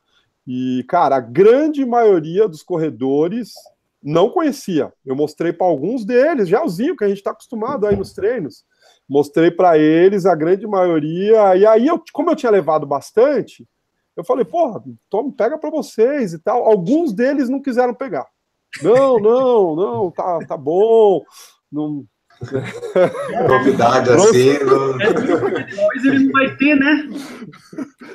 [0.46, 3.54] E, cara, a grande maioria dos corredores
[4.02, 4.92] não conhecia.
[5.06, 8.64] Eu mostrei para alguns deles, gelzinho, que a gente está acostumado aí nos treinos.
[9.10, 11.56] Mostrei para eles, a grande maioria.
[11.56, 13.68] E aí, eu, como eu tinha levado bastante,
[14.16, 16.64] eu falei, porra, toma, pega para vocês e tal.
[16.66, 18.28] Alguns deles não quiseram pegar.
[18.84, 21.24] Não, não, não, tá, tá bom.
[21.72, 22.06] Não,
[23.48, 24.58] Novidade assim.
[24.60, 27.10] Depois ele não vai ter, né?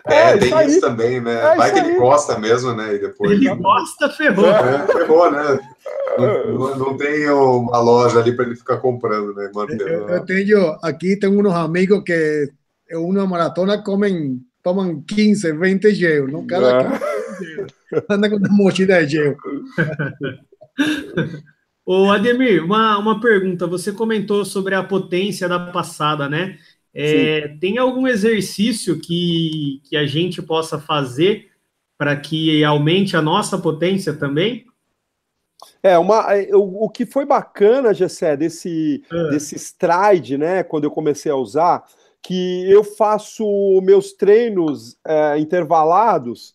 [0.06, 1.34] É, é tem isso, isso também, né?
[1.34, 2.94] É vai que ele gosta mesmo, né?
[2.94, 3.32] E depois.
[3.32, 4.48] Ele gosta, ferrou.
[4.48, 5.58] É, ferrou, né?
[6.18, 9.50] Não, não, tem uma loja ali para ele ficar comprando, né?
[9.54, 12.50] Eu, eu tenho aqui, tenho uns amigos que
[12.90, 16.46] em uma maratona comem tomam 15, 20 gel, não?
[16.46, 16.98] Cada
[17.38, 17.66] 15
[18.08, 19.36] anda com uma mochila de gel.
[21.86, 23.66] Ô, Ademir, uma, uma pergunta.
[23.66, 26.58] Você comentou sobre a potência da passada, né?
[26.94, 31.50] É, tem algum exercício que, que a gente possa fazer
[31.98, 34.64] para que aumente a nossa potência também?
[35.82, 39.30] É, uma, é, o, o que foi bacana, Gessé, desse, é.
[39.30, 41.84] desse stride, né, quando eu comecei a usar,
[42.22, 43.44] que eu faço
[43.82, 46.54] meus treinos é, intervalados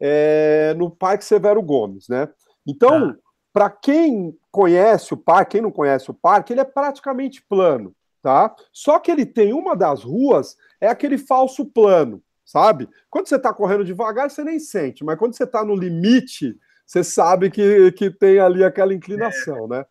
[0.00, 2.28] é, no Parque Severo Gomes, né?
[2.66, 3.16] Então, ah.
[3.52, 8.54] Para quem conhece o parque, quem não conhece o parque, ele é praticamente plano tá?
[8.72, 12.88] Só que ele tem uma das ruas, é aquele falso plano, sabe?
[13.08, 17.02] Quando você está correndo devagar, você nem sente, mas quando você está no limite, você
[17.02, 19.84] sabe que, que tem ali aquela inclinação, né?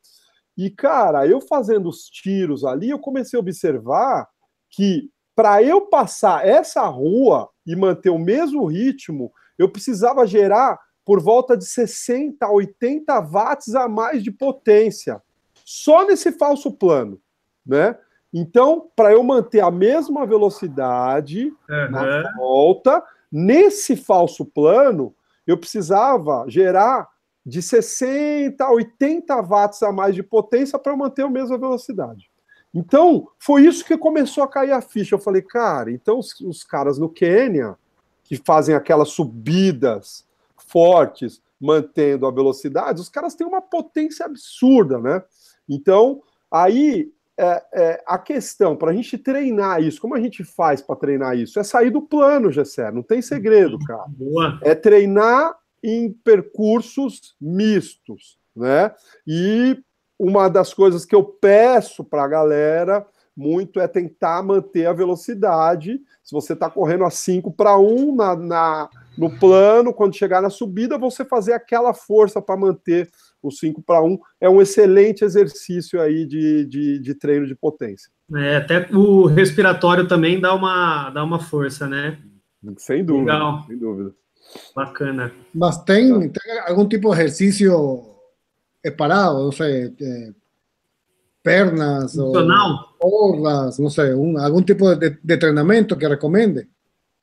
[0.57, 4.27] E, cara, eu fazendo os tiros ali, eu comecei a observar
[4.69, 10.77] que para eu passar essa rua e manter o mesmo ritmo, eu precisava gerar
[11.09, 15.19] por volta de 60 a 80 watts a mais de potência,
[15.65, 17.19] só nesse falso plano,
[17.65, 17.97] né?
[18.31, 21.89] Então, para eu manter a mesma velocidade uhum.
[21.89, 25.11] na volta, nesse falso plano,
[25.47, 27.09] eu precisava gerar
[27.43, 32.29] de 60 a 80 watts a mais de potência para manter a mesma velocidade.
[32.71, 35.15] Então, foi isso que começou a cair a ficha.
[35.15, 37.75] Eu falei, cara, então os, os caras no Quênia,
[38.23, 40.28] que fazem aquelas subidas
[40.69, 45.21] fortes, mantendo a velocidade, os caras têm uma potência absurda, né?
[45.67, 50.81] Então, aí é, é, a questão para a gente treinar isso, como a gente faz
[50.81, 51.59] para treinar isso?
[51.59, 53.85] É sair do plano, Gessé, não tem segredo, uhum.
[53.85, 54.05] cara.
[54.09, 54.59] Boa.
[54.61, 58.93] É treinar em percursos mistos, né?
[59.25, 59.81] E
[60.17, 66.01] uma das coisas que eu peço para a galera muito é tentar manter a velocidade.
[66.21, 70.49] Se você está correndo a 5 para 1 na, na, no plano, quando chegar na
[70.49, 73.09] subida, você fazer aquela força para manter
[73.41, 78.09] o 5 para 1 é um excelente exercício aí de, de, de, treino de potência.
[78.33, 82.17] É, até o respiratório também dá uma, dá uma força, né?
[82.77, 83.33] Sem dúvida.
[83.33, 83.63] Legal.
[83.67, 84.15] Sem dúvida.
[84.73, 85.33] Bacana.
[85.53, 88.05] Mas tem, tem algum tipo de exercício
[88.97, 90.31] parado, não sei, é,
[91.43, 92.95] pernas Funcional?
[93.01, 96.67] ou orlas, não sei, um, algum tipo de, de treinamento que recomende?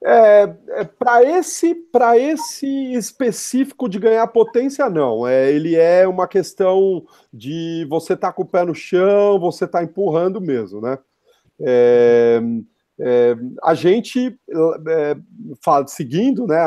[0.09, 5.27] É, é para esse para esse específico de ganhar potência não.
[5.27, 9.65] É ele é uma questão de você estar tá com o pé no chão você
[9.65, 10.97] está empurrando mesmo né?
[11.61, 12.41] É,
[13.01, 14.39] é, a gente
[14.89, 15.17] é,
[15.61, 16.63] fala, seguindo né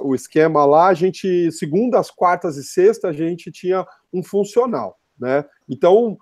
[0.00, 5.44] o esquema lá a gente segundas quartas e sextas a gente tinha um funcional né?
[5.68, 6.16] Então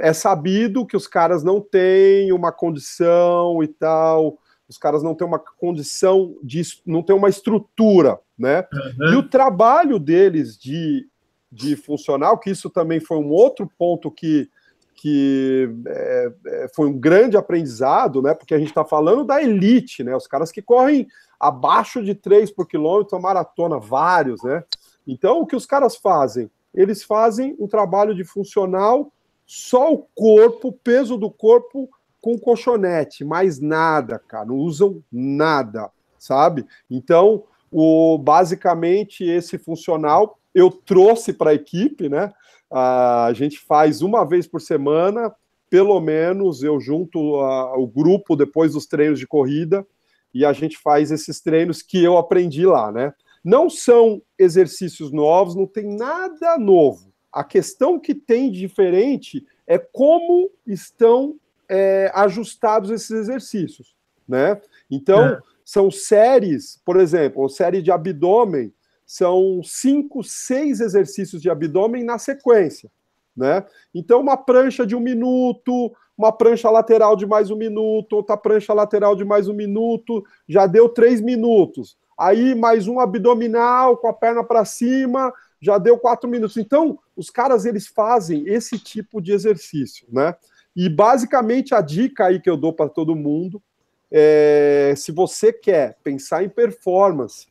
[0.00, 5.26] é sabido que os caras não têm uma condição e tal os caras não têm
[5.26, 8.66] uma condição de não têm uma estrutura, né?
[8.72, 9.12] Uhum.
[9.12, 11.06] E o trabalho deles de,
[11.50, 14.48] de funcional, que isso também foi um outro ponto que,
[14.94, 18.34] que é, é, foi um grande aprendizado, né?
[18.34, 20.16] Porque a gente está falando da elite, né?
[20.16, 21.06] Os caras que correm
[21.38, 24.64] abaixo de 3 por quilômetro, maratona, vários, né?
[25.06, 26.50] Então, o que os caras fazem?
[26.72, 29.12] Eles fazem um trabalho de funcional,
[29.46, 31.90] só o corpo, o peso do corpo
[32.24, 36.64] com colchonete, mais nada, cara, não usam nada, sabe?
[36.90, 42.32] Então, o basicamente esse funcional eu trouxe para a equipe, né?
[42.70, 45.34] A gente faz uma vez por semana,
[45.68, 49.86] pelo menos eu junto o grupo depois dos treinos de corrida
[50.32, 53.12] e a gente faz esses treinos que eu aprendi lá, né?
[53.44, 57.12] Não são exercícios novos, não tem nada novo.
[57.30, 63.94] A questão que tem de diferente é como estão é, ajustados esses exercícios,
[64.26, 64.60] né?
[64.90, 65.40] Então, é.
[65.64, 68.72] são séries, por exemplo, série de abdômen,
[69.06, 72.90] são cinco, seis exercícios de abdômen na sequência,
[73.36, 73.64] né?
[73.94, 78.72] Então, uma prancha de um minuto, uma prancha lateral de mais um minuto, outra prancha
[78.72, 81.96] lateral de mais um minuto, já deu três minutos.
[82.16, 86.56] Aí, mais um abdominal com a perna para cima, já deu quatro minutos.
[86.56, 90.34] Então, os caras, eles fazem esse tipo de exercício, né?
[90.76, 93.62] E basicamente a dica aí que eu dou para todo mundo
[94.10, 97.48] é se você quer pensar em performance,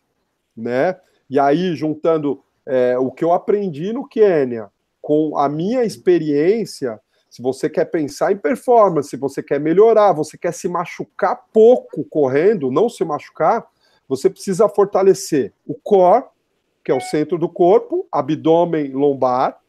[0.55, 0.97] né?
[1.30, 4.69] E aí, juntando é, o que eu aprendi no Quênia
[5.01, 6.99] com a minha experiência,
[7.30, 12.03] se você quer pensar em performance, se você quer melhorar, você quer se machucar pouco
[12.03, 13.65] correndo, não se machucar,
[14.07, 16.26] você precisa fortalecer o core,
[16.84, 19.59] que é o centro do corpo, abdômen, lombar,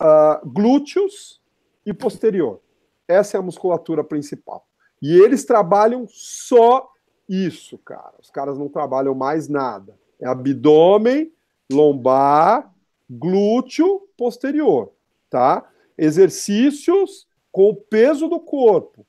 [0.00, 1.40] uh, glúteos
[1.86, 2.60] e posterior.
[3.08, 4.66] Essa é a musculatura principal.
[5.00, 6.90] E eles trabalham só
[7.28, 8.14] isso, cara.
[8.20, 9.96] Os caras não trabalham mais nada.
[10.20, 11.32] É abdômen,
[11.70, 12.72] lombar,
[13.08, 14.92] glúteo posterior,
[15.30, 15.64] tá?
[15.96, 19.06] Exercícios com o peso do corpo,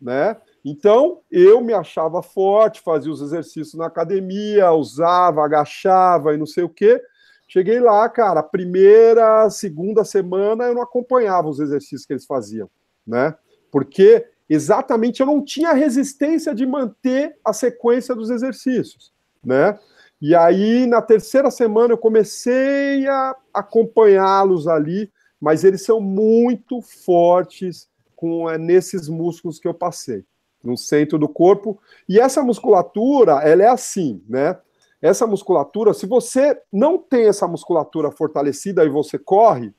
[0.00, 0.36] né?
[0.64, 6.64] Então, eu me achava forte, fazia os exercícios na academia, usava, agachava e não sei
[6.64, 7.00] o quê.
[7.46, 12.68] Cheguei lá, cara, primeira, segunda semana eu não acompanhava os exercícios que eles faziam,
[13.06, 13.34] né?
[13.70, 19.12] Porque exatamente eu não tinha resistência de manter a sequência dos exercícios,
[19.44, 19.78] né?
[20.20, 27.88] E aí, na terceira semana, eu comecei a acompanhá-los ali, mas eles são muito fortes
[28.16, 30.24] com é, nesses músculos que eu passei,
[30.62, 31.78] no centro do corpo.
[32.08, 34.56] E essa musculatura, ela é assim, né?
[35.04, 39.70] Essa musculatura, se você não tem essa musculatura fortalecida e você corre,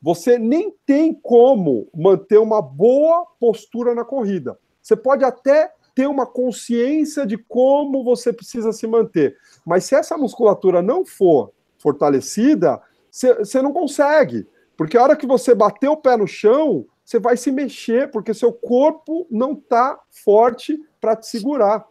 [0.00, 4.56] você nem tem como manter uma boa postura na corrida.
[4.80, 9.36] Você pode até ter uma consciência de como você precisa se manter.
[9.66, 11.50] Mas se essa musculatura não for
[11.80, 14.46] fortalecida, você não consegue.
[14.76, 18.32] Porque a hora que você bater o pé no chão, você vai se mexer, porque
[18.32, 21.84] seu corpo não está forte para te segurar.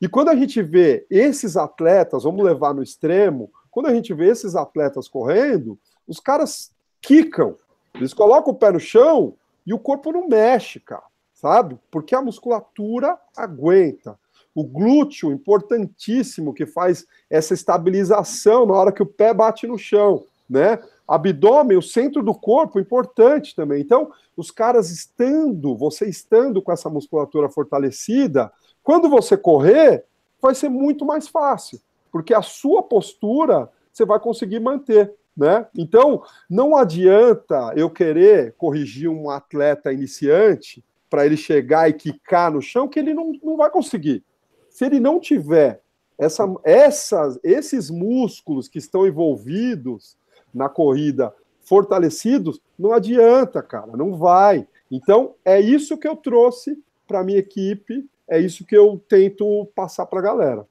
[0.00, 4.28] E quando a gente vê esses atletas, vamos levar no extremo, quando a gente vê
[4.28, 5.78] esses atletas correndo,
[6.08, 7.56] os caras quicam,
[7.94, 9.34] eles colocam o pé no chão
[9.66, 11.78] e o corpo não mexe, cara sabe?
[11.90, 14.18] Porque a musculatura aguenta.
[14.54, 20.24] O glúteo, importantíssimo, que faz essa estabilização na hora que o pé bate no chão,
[20.48, 20.78] né?
[21.08, 23.80] Abdômen, o centro do corpo, importante também.
[23.80, 30.04] Então, os caras estando, você estando com essa musculatura fortalecida, quando você correr,
[30.40, 35.14] vai ser muito mais fácil, porque a sua postura você vai conseguir manter.
[35.36, 35.66] Né?
[35.76, 42.60] Então, não adianta eu querer corrigir um atleta iniciante para ele chegar e quicar no
[42.60, 44.24] chão, que ele não, não vai conseguir.
[44.68, 45.82] Se ele não tiver
[46.18, 50.16] essa, essas, esses músculos que estão envolvidos
[50.52, 54.66] na corrida fortalecidos, não adianta, cara, não vai.
[54.90, 59.68] Então, é isso que eu trouxe para a minha equipe, é isso que eu tento
[59.74, 60.66] passar para a galera.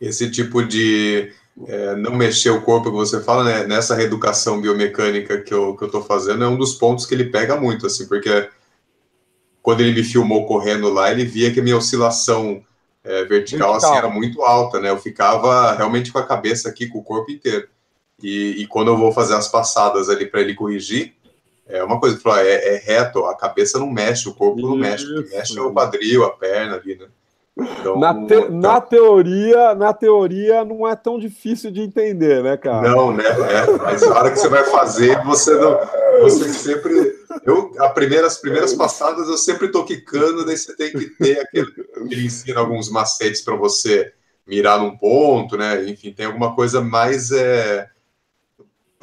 [0.00, 1.32] Esse tipo de
[1.66, 5.84] é, não mexer o corpo que você fala, né, nessa reeducação biomecânica que eu, que
[5.84, 8.50] eu tô fazendo, é um dos pontos que ele pega muito, assim, porque
[9.62, 12.62] quando ele me filmou correndo lá, ele via que a minha oscilação
[13.04, 14.90] é, vertical, vertical, assim era muito alta, né?
[14.90, 17.68] Eu ficava realmente com a cabeça aqui, com o corpo inteiro.
[18.22, 21.14] E, e quando eu vou fazer as passadas ali para ele corrigir,
[21.66, 24.76] é uma coisa que falou, é, é, reto, a cabeça não mexe, o corpo não
[24.76, 27.06] mexe, o que mexe é o quadril, a perna ali, né?
[27.56, 28.50] Então, na, te, então...
[28.50, 32.90] na, teoria, na teoria não é tão difícil de entender, né, cara?
[32.90, 33.24] Não, né?
[33.24, 35.78] É, mas na hora que você vai fazer, você não,
[36.20, 40.90] você sempre, eu a primeira, as primeiras passadas eu sempre tô quicando, daí você tem
[40.90, 41.68] que ter aquele,
[42.10, 44.12] ele ensina alguns macetes para você
[44.44, 45.88] mirar num ponto, né?
[45.88, 47.88] Enfim, tem alguma coisa mais é,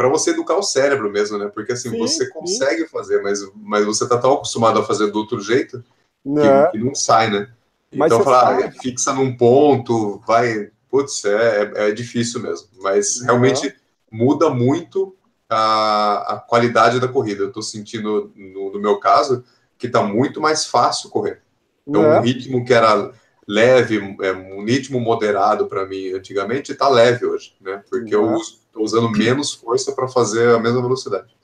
[0.02, 1.52] para você educar o cérebro mesmo, né?
[1.54, 2.88] Porque assim sim, você consegue sim.
[2.88, 5.84] fazer, mas, mas você tá tão acostumado a fazer do outro jeito
[6.24, 6.72] que, é.
[6.72, 7.48] que não sai, né?
[7.94, 10.72] Mas então, falar, ah, fixa num ponto, vai.
[10.90, 12.68] Putz, é, é, é difícil mesmo.
[12.82, 13.26] Mas uhum.
[13.26, 13.76] realmente
[14.12, 15.16] muda muito
[15.48, 17.44] a, a qualidade da corrida.
[17.44, 19.44] Eu estou sentindo, no, no, meu caso,
[19.78, 21.44] que está muito mais fácil correr.
[21.86, 22.20] Então, é.
[22.20, 23.12] um ritmo que era
[23.48, 27.84] leve, é, um ritmo moderado para mim antigamente, está leve hoje, né?
[27.88, 28.36] Porque eu
[28.72, 31.36] estou usando menos força para fazer a mesma velocidade.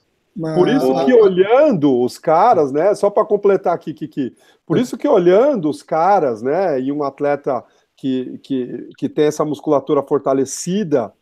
[0.54, 2.94] Por isso que olhando os caras, né?
[2.94, 4.36] Só para completar aqui, Kiki.
[4.64, 6.80] Por isso que olhando os caras, né?
[6.80, 7.64] E um atleta
[7.96, 11.12] que, que, que tem essa musculatura fortalecida,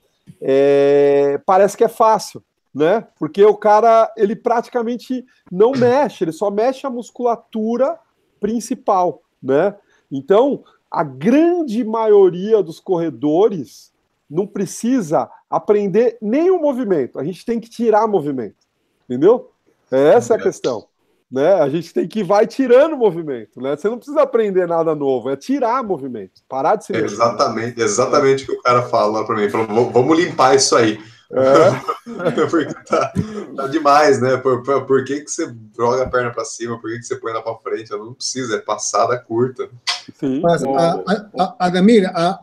[0.40, 2.42] é, parece que é fácil,
[2.74, 3.07] né?
[3.18, 7.98] Porque o cara ele praticamente não mexe, ele só mexe a musculatura
[8.38, 9.74] principal, né?
[10.12, 13.92] Então a grande maioria dos corredores
[14.28, 17.18] não precisa aprender nenhum movimento.
[17.18, 18.57] A gente tem que tirar movimento.
[19.04, 19.50] Entendeu?
[19.90, 20.86] É essa é a questão.
[21.30, 21.54] Né?
[21.54, 23.76] A gente tem que vai tirando movimento, né?
[23.76, 26.92] Você não precisa aprender nada novo, é tirar movimento, parar de se.
[26.92, 29.50] Exatamente, exatamente o que o cara fala para mim.
[29.50, 31.00] Falou, vamos limpar isso aí.
[31.33, 31.97] É.
[32.51, 33.12] Porque tá,
[33.57, 34.37] tá, demais, né?
[34.37, 36.81] Por, por, por, que, que você joga a perna para cima?
[36.81, 37.91] Por que, que você põe ela para frente?
[37.91, 39.68] Não precisa, é passada curta.
[40.14, 40.41] Sim.
[40.41, 42.43] Mas, a, a, Ademir, a,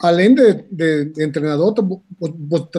[0.00, 1.72] além de, de, de, treinador,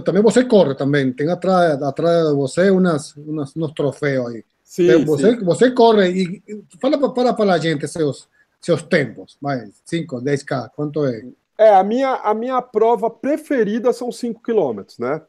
[0.04, 1.14] também você corre também.
[1.14, 4.44] Tem atrás, atrás de você unas, unas, uns troféus aí.
[4.64, 5.46] Sim, você, sim.
[5.46, 6.44] você corre e
[6.82, 8.28] fala para, para a gente seus,
[8.60, 11.24] seus tempos, mais 5, 10K, quanto é?
[11.58, 15.22] É, a minha, a minha prova preferida são 5 quilômetros, né?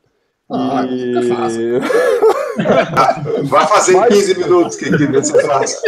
[0.51, 1.17] Ah, e...
[1.17, 1.81] é fácil.
[3.45, 5.83] Vai fazer em 15 minutos, que que você faz.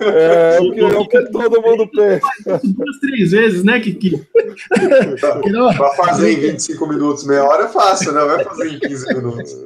[0.00, 2.26] É, é, o que, é o que todo mundo pensa.
[2.64, 4.26] Duas, três vezes, né, Kiki?
[5.78, 8.24] Vai fazer em 25 minutos, meia hora é fácil, né?
[8.24, 9.56] Vai fazer em 15 minutos.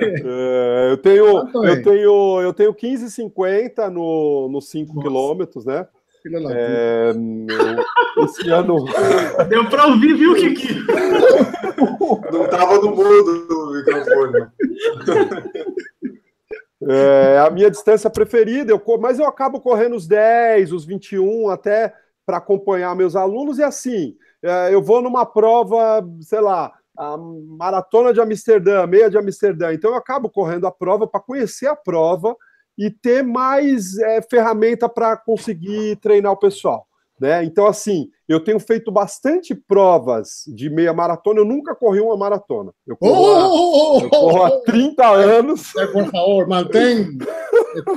[0.00, 5.86] É, eu tenho, eu tenho, eu tenho 15,50 no, no 5 quilômetros, né?
[6.50, 7.12] É,
[8.24, 8.84] esse ano.
[9.48, 10.74] Deu para ouvir, viu, Kiki?
[12.32, 14.46] Não estava no mudo do microfone.
[16.80, 21.92] É a minha distância preferida, eu, mas eu acabo correndo os 10, os 21, até
[22.24, 28.12] para acompanhar meus alunos, e assim, é, eu vou numa prova, sei lá, a maratona
[28.12, 32.36] de Amsterdã, meia de Amsterdã, então eu acabo correndo a prova para conhecer a prova
[32.78, 36.86] e ter mais é, ferramenta para conseguir treinar o pessoal.
[37.20, 37.44] Né?
[37.44, 42.72] Então, assim, eu tenho feito bastante provas de meia maratona, eu nunca corri uma maratona.
[42.86, 45.72] Eu corro, oh, há, oh, oh, eu corro há 30 anos.
[45.92, 47.18] Por favor, mantém.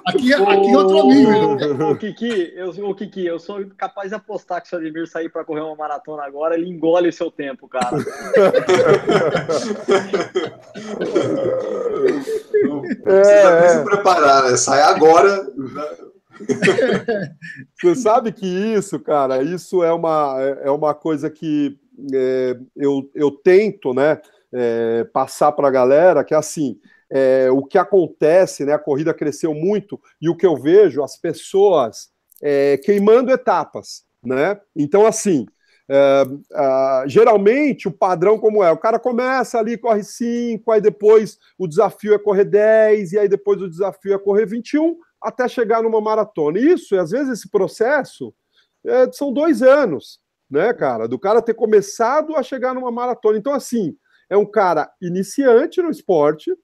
[0.08, 1.92] Aqui, aqui é outro nível.
[1.92, 5.30] O Kiki, eu, o Kiki, eu sou capaz de apostar que se o Ademir sair
[5.30, 7.98] para correr uma maratona agora, ele engole o seu tempo, cara.
[13.12, 14.58] Não é, se preparar, né?
[14.58, 15.48] Sai agora.
[17.82, 21.78] Você sabe que isso, cara, isso é uma, é uma coisa que
[22.14, 24.20] é, eu, eu tento, né,
[24.54, 29.14] é, passar para a galera, que é assim, é, o que acontece, né, a corrida
[29.14, 32.10] cresceu muito, e o que eu vejo, as pessoas
[32.42, 35.46] é, queimando etapas, né, então assim,
[35.94, 41.68] é, geralmente o padrão como é, o cara começa ali, corre 5, aí depois o
[41.68, 46.00] desafio é correr 10, e aí depois o desafio é correr 21, até chegar numa
[46.00, 46.58] maratona.
[46.58, 48.34] Isso, às vezes, esse processo
[48.86, 51.10] é, são dois anos, né, cara?
[51.10, 53.38] Do cara ter começado a chegar numa maratona.
[53.38, 53.94] Então, assim,
[54.30, 56.56] é um cara iniciante no esporte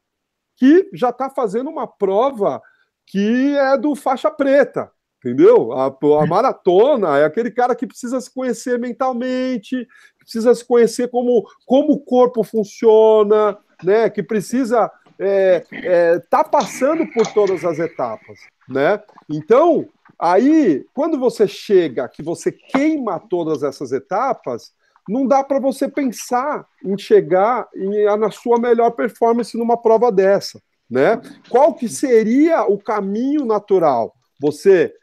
[0.56, 2.62] que já está fazendo uma prova
[3.06, 4.90] que é do faixa preta,
[5.20, 5.72] entendeu?
[5.74, 9.88] A, a, maratona é aquele cara que precisa se conhecer mentalmente,
[10.20, 14.10] precisa se conhecer como, como o corpo funciona, né?
[14.10, 18.40] Que precisa é, é, tá passando por todas as etapas,
[18.70, 19.02] né?
[19.30, 19.88] Então,
[20.20, 24.72] aí, quando você chega, que você queima todas essas etapas,
[25.08, 30.62] não dá para você pensar em chegar em, na sua melhor performance numa prova dessa,
[30.90, 31.20] né?
[31.50, 34.14] Qual que seria o caminho natural?
[34.40, 34.94] Você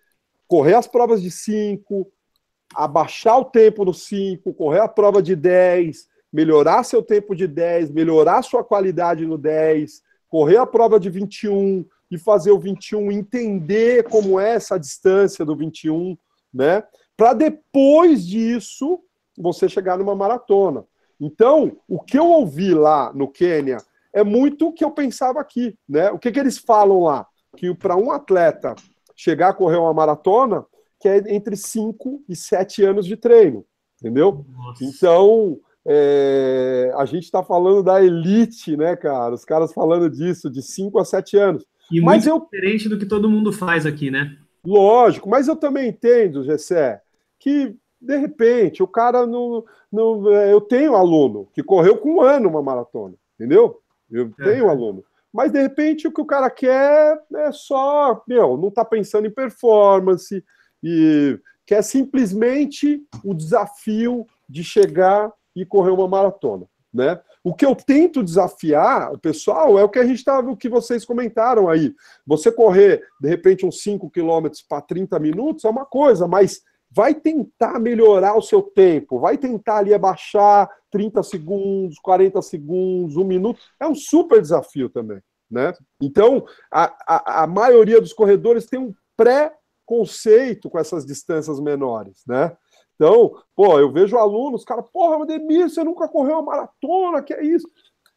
[0.46, 2.10] correr as provas de 5,
[2.74, 7.90] abaixar o tempo no 5, correr a prova de 10, melhorar seu tempo de 10,
[7.90, 14.04] melhorar sua qualidade no 10, correr a prova de 21 e fazer o 21, entender
[14.04, 16.16] como é essa distância do 21,
[16.52, 16.82] né?
[17.16, 19.00] Para depois disso
[19.36, 20.84] você chegar numa maratona.
[21.20, 23.78] Então, o que eu ouvi lá no Quênia
[24.12, 26.10] é muito o que eu pensava aqui, né?
[26.10, 27.26] O que, que eles falam lá?
[27.56, 28.74] Que para um atleta
[29.16, 30.64] chegar a correr uma maratona,
[31.00, 33.64] que é entre 5 e 7 anos de treino,
[34.00, 34.44] entendeu?
[34.48, 34.84] Nossa.
[34.84, 39.34] Então, é, a gente está falando da elite, né, cara?
[39.34, 41.64] Os caras falando disso, de 5 a 7 anos.
[41.90, 42.40] E mas eu...
[42.40, 44.36] diferente do que todo mundo faz aqui, né?
[44.64, 47.02] Lógico, mas eu também entendo, Gessé,
[47.38, 50.32] que de repente o cara não, não.
[50.32, 53.78] É, eu tenho aluno que correu com um ano uma maratona, entendeu?
[54.10, 54.44] Eu é.
[54.44, 55.04] tenho aluno.
[55.34, 59.34] Mas de repente o que o cara quer é só, meu, não está pensando em
[59.34, 60.44] performance
[60.80, 66.66] e quer simplesmente o desafio de chegar e correr uma maratona.
[66.92, 67.20] Né?
[67.42, 70.68] O que eu tento desafiar o pessoal é o que a gente estava, o que
[70.68, 71.92] vocês comentaram aí.
[72.24, 76.62] Você correr, de repente, uns 5 quilômetros para 30 minutos é uma coisa, mas
[76.94, 83.24] vai tentar melhorar o seu tempo, vai tentar ali abaixar 30 segundos, 40 segundos, um
[83.24, 83.60] minuto.
[83.80, 85.20] É um super desafio também.
[85.50, 85.72] Né?
[86.00, 92.22] Então, a, a, a maioria dos corredores tem um pré-conceito com essas distâncias menores.
[92.28, 92.56] Né?
[92.94, 97.44] Então, pô, eu vejo alunos, cara, porra, Ademir, você nunca correu uma maratona, que é
[97.44, 97.68] isso?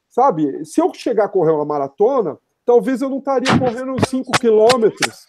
[0.07, 5.25] Sabe, se eu chegar a correr uma maratona, talvez eu não estaria correndo 5 quilômetros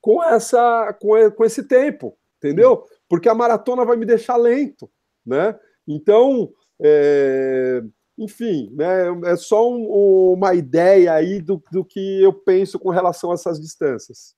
[0.00, 2.84] com, essa, com, com esse tempo, entendeu?
[3.08, 4.90] Porque a maratona vai me deixar lento,
[5.24, 5.54] né?
[5.86, 7.82] Então, é,
[8.18, 13.30] enfim, né, é só um, uma ideia aí do, do que eu penso com relação
[13.30, 14.34] a essas distâncias.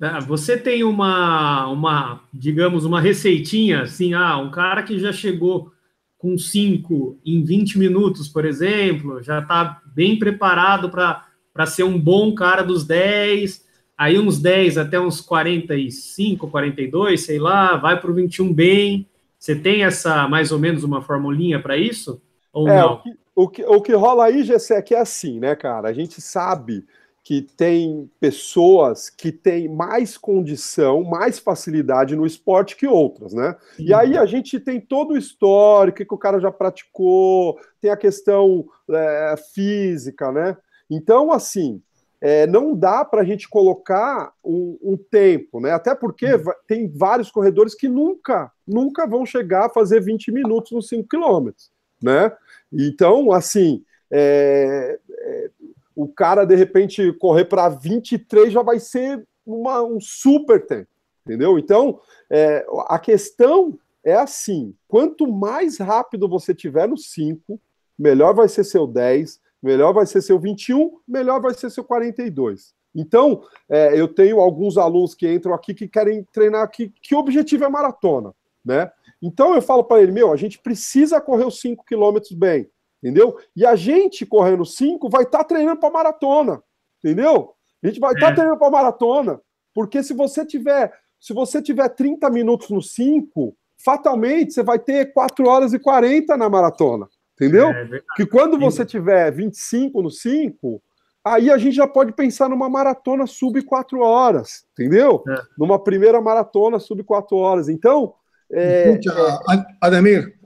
[0.00, 5.72] É, você tem uma, uma, digamos, uma receitinha, assim, ah, um cara que já chegou
[6.16, 12.34] com 5 em 20 minutos, por exemplo, já está bem preparado para ser um bom
[12.34, 13.64] cara dos 10,
[13.98, 19.06] aí uns 10 até uns 45, 42, sei lá, vai para o 21 bem.
[19.36, 22.22] Você tem essa, mais ou menos, uma formulinha para isso?
[22.52, 22.94] Ou é, não?
[22.94, 25.88] O que, o que, o que rola aí, Gessé, é que é assim, né, cara?
[25.88, 26.86] A gente sabe
[27.24, 33.54] que tem pessoas que têm mais condição, mais facilidade no esporte que outras, né?
[33.76, 33.84] Sim.
[33.84, 37.96] E aí a gente tem todo o histórico que o cara já praticou, tem a
[37.98, 40.56] questão é, física, né?
[40.88, 41.82] Então, assim,
[42.20, 45.70] é, não dá para a gente colocar um, um, tempo, né?
[45.70, 46.26] Até porque
[46.66, 51.70] tem vários corredores que nunca, nunca vão chegar a fazer 20 minutos nos 5 quilômetros,
[52.02, 52.32] né?
[52.72, 55.50] Então, assim, é, é
[55.94, 60.88] o cara, de repente, correr para 23 já vai ser uma, um super tempo,
[61.26, 61.58] entendeu?
[61.58, 62.00] Então,
[62.30, 67.60] é, a questão é assim: quanto mais rápido você tiver no 5,
[67.98, 72.74] melhor vai ser seu 10, melhor vai ser seu 21, melhor vai ser seu 42.
[72.94, 77.64] Então, é, eu tenho alguns alunos que entram aqui que querem treinar aqui, que objetivo
[77.64, 78.34] é maratona,
[78.64, 78.90] né?
[79.20, 82.70] Então eu falo para ele, meu, a gente precisa correr os 5 quilômetros bem
[83.02, 83.36] entendeu?
[83.54, 86.62] E a gente correndo 5 vai estar tá treinando para maratona,
[86.98, 87.54] entendeu?
[87.82, 88.34] A gente vai estar tá é.
[88.34, 89.40] treinando para maratona,
[89.72, 95.12] porque se você tiver, se você tiver 30 minutos no 5, fatalmente você vai ter
[95.12, 97.08] 4 horas e 40 na maratona,
[97.38, 97.70] entendeu?
[97.70, 100.82] É, que quando você tiver 25 no 5,
[101.24, 105.22] aí a gente já pode pensar numa maratona sub 4 horas, entendeu?
[105.28, 105.40] É.
[105.56, 107.68] Numa primeira maratona sub 4 horas.
[107.68, 108.14] Então,
[108.50, 109.40] é, Escucha,
[109.80, 110.37] Ademir,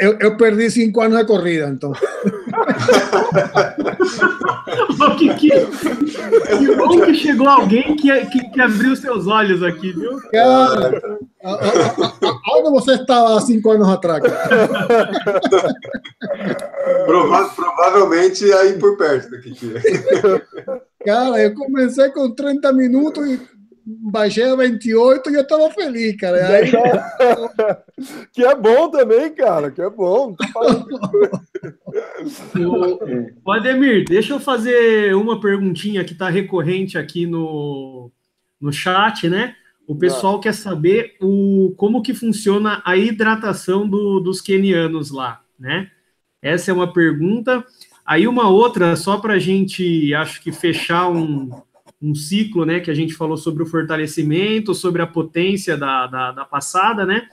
[0.00, 1.92] eu, eu, perdi cinco anos de corrida, então.
[5.18, 5.50] que, que,
[6.58, 10.20] que bom que chegou alguém que, que, que, abriu seus olhos aqui, viu?
[10.30, 10.92] Cara,
[11.44, 14.22] onde você estava há cinco anos atrás?
[17.06, 19.56] Prova provavelmente aí por perto daqui.
[21.04, 23.40] Cara, eu comecei com 30 minutos e
[23.84, 26.48] baixei a 28 e eu tava feliz, cara.
[26.48, 26.70] Aí...
[28.32, 30.36] que é bom também, cara, que é bom.
[33.44, 38.10] o, Ademir, deixa eu fazer uma perguntinha que está recorrente aqui no,
[38.60, 39.54] no chat, né?
[39.86, 40.40] O pessoal ah.
[40.40, 45.90] quer saber o, como que funciona a hidratação do, dos quenianos lá, né?
[46.40, 47.64] Essa é uma pergunta.
[48.04, 51.50] Aí uma outra, só para a gente, acho que fechar um,
[52.02, 56.32] um ciclo, né, que a gente falou sobre o fortalecimento, sobre a potência da, da,
[56.32, 57.28] da, passada, né?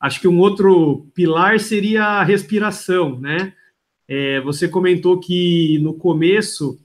[0.00, 3.52] Acho que um outro pilar seria a respiração, né?
[4.08, 6.78] É, você comentou que no começo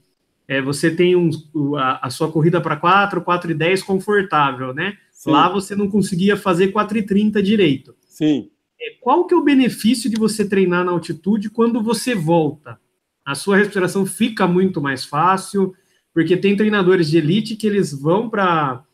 [0.46, 1.30] é, você tem um,
[1.76, 4.96] a, a sua corrida para 4, 4 e 10 confortável, né?
[5.10, 5.30] Sim.
[5.30, 7.96] Lá você não conseguia fazer 4 e 30 direito.
[8.06, 8.50] Sim.
[8.80, 12.78] É, qual que é o benefício de você treinar na altitude quando você volta?
[13.24, 15.74] A sua respiração fica muito mais fácil,
[16.14, 18.84] porque tem treinadores de elite que eles vão para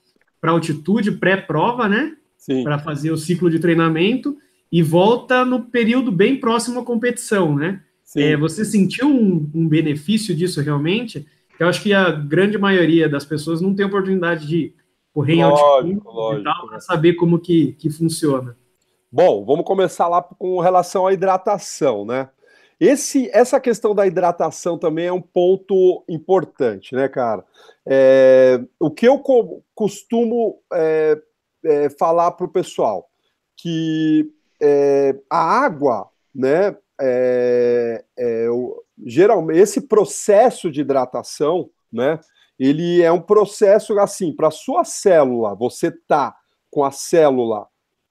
[0.43, 2.17] altitude pré-prova, né?
[2.65, 4.37] Para fazer o ciclo de treinamento
[4.73, 7.83] e volta no período bem próximo à competição, né?
[8.17, 11.27] É, você sentiu um, um, benefício disso realmente?
[11.61, 14.75] Eu acho que a grande maioria das pessoas não tem oportunidade de
[15.13, 18.57] correr em altitude para saber como que, que funciona.
[19.13, 22.29] Bom, vamos começar lá com relação à hidratação, né?
[22.81, 27.45] Esse, essa questão da hidratação também é um ponto importante, né, cara?
[27.87, 31.21] É, o que eu co costumo é,
[31.63, 33.07] é, falar para o pessoal
[33.55, 38.47] que é, a água, né, é, é,
[39.05, 42.19] geralmente esse processo de hidratação, né,
[42.59, 46.35] ele é um processo assim para sua célula, você tá
[46.71, 47.67] com a célula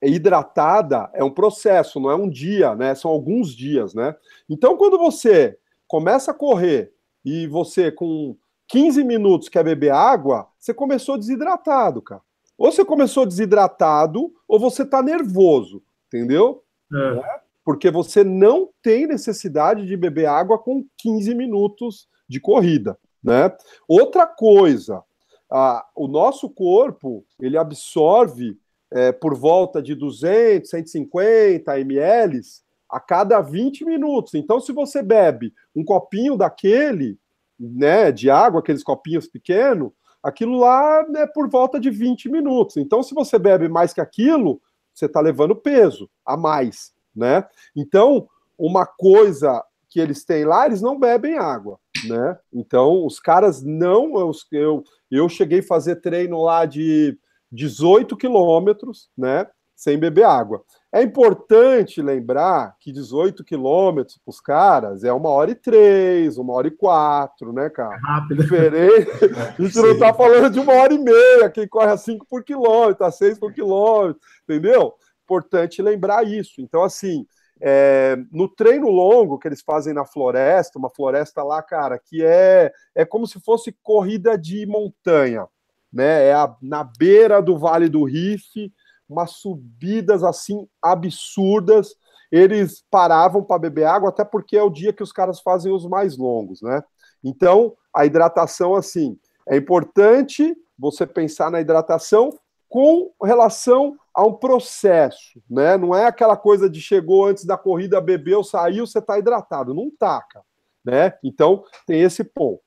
[0.08, 2.94] hidratada é um processo, não é um dia, né?
[2.94, 4.14] São alguns dias, né?
[4.48, 6.92] Então, quando você começa a correr
[7.24, 8.36] e você com
[8.68, 12.22] 15 minutos quer beber água, você começou desidratado, cara.
[12.56, 16.62] Ou você começou desidratado, ou você tá nervoso, entendeu?
[16.92, 17.14] É.
[17.14, 17.40] Né?
[17.64, 23.54] Porque você não tem necessidade de beber água com 15 minutos de corrida, né?
[23.88, 25.02] Outra coisa,
[25.50, 28.58] a, o nosso corpo, ele absorve
[28.92, 32.40] é, por volta de 200, 150 ml
[32.88, 34.34] a cada 20 minutos.
[34.34, 37.18] Então, se você bebe um copinho daquele,
[37.58, 42.76] né, de água, aqueles copinhos pequenos, aquilo lá é por volta de 20 minutos.
[42.76, 44.60] Então, se você bebe mais que aquilo,
[44.92, 47.44] você está levando peso a mais, né?
[47.76, 48.28] Então,
[48.58, 52.38] uma coisa que eles têm lá, eles não bebem água, né?
[52.52, 54.18] Então, os caras não.
[54.52, 57.18] Eu, eu, cheguei a fazer treino lá de
[57.50, 59.46] 18 quilômetros, né?
[59.74, 60.62] Sem beber água.
[60.92, 66.52] É importante lembrar que 18 quilômetros para os caras é uma hora e três, uma
[66.52, 67.94] hora e quatro, né, cara?
[67.94, 68.42] É rápido.
[68.42, 69.10] Diferente.
[69.58, 72.44] A gente não está falando de uma hora e meia, quem corre a 5 por
[72.44, 74.94] quilômetro, a 6 por quilômetro, entendeu?
[75.24, 76.60] Importante lembrar isso.
[76.60, 77.24] Então, assim,
[77.60, 82.72] é, no treino longo que eles fazem na floresta, uma floresta lá, cara, que é,
[82.94, 85.46] é como se fosse corrida de montanha,
[85.92, 86.26] né?
[86.26, 88.72] É a, na beira do Vale do Rife,
[89.08, 91.94] umas subidas assim absurdas.
[92.30, 95.84] Eles paravam para beber água, até porque é o dia que os caras fazem os
[95.86, 96.82] mais longos, né?
[97.22, 99.18] Então, a hidratação, assim,
[99.48, 102.30] é importante você pensar na hidratação
[102.68, 105.76] com relação a um processo, né?
[105.76, 109.74] Não é aquela coisa de chegou antes da corrida, bebeu, saiu, você está hidratado.
[109.74, 110.44] Não tá, cara,
[110.84, 111.14] né?
[111.22, 112.62] Então, tem esse ponto.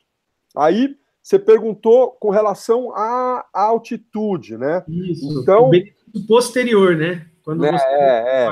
[0.56, 4.84] Aí, você perguntou com relação à, altitude, né?
[4.90, 5.40] Isso.
[5.42, 5.72] Então,
[6.14, 7.26] o posterior, né?
[7.46, 7.86] Quando né, você...
[7.86, 8.50] é, é,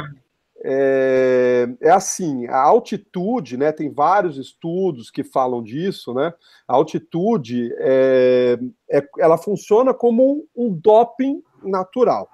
[0.63, 3.73] é, é, assim, a altitude, né?
[3.73, 6.33] Tem vários estudos que falam disso, né?
[6.65, 8.57] A altitude, é,
[8.89, 12.29] é ela funciona como um, um doping natural,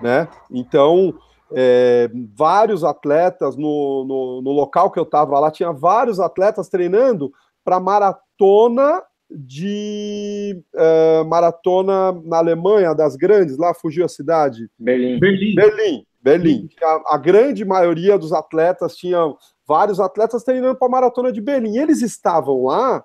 [0.00, 0.26] né?
[0.50, 1.14] Então,
[1.54, 7.30] é, vários atletas no, no, no, local que eu estava lá, tinha vários atletas treinando
[7.62, 9.02] para maratona
[9.34, 14.68] de uh, maratona na Alemanha, das grandes, lá fugiu a cidade.
[14.78, 15.18] Berlim.
[15.18, 15.54] Berlim.
[15.54, 16.06] Berlim.
[16.22, 16.68] Berlim.
[16.82, 21.78] A, a grande maioria dos atletas tinham vários atletas treinando para a maratona de Berlim.
[21.78, 23.04] Eles estavam lá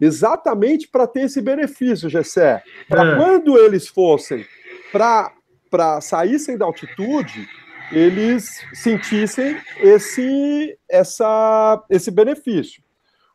[0.00, 2.62] exatamente para ter esse benefício, Gessé.
[2.88, 3.16] Para é.
[3.16, 4.44] quando eles fossem
[4.90, 7.46] para saíssem da altitude,
[7.92, 12.82] eles sentissem esse, essa, esse benefício.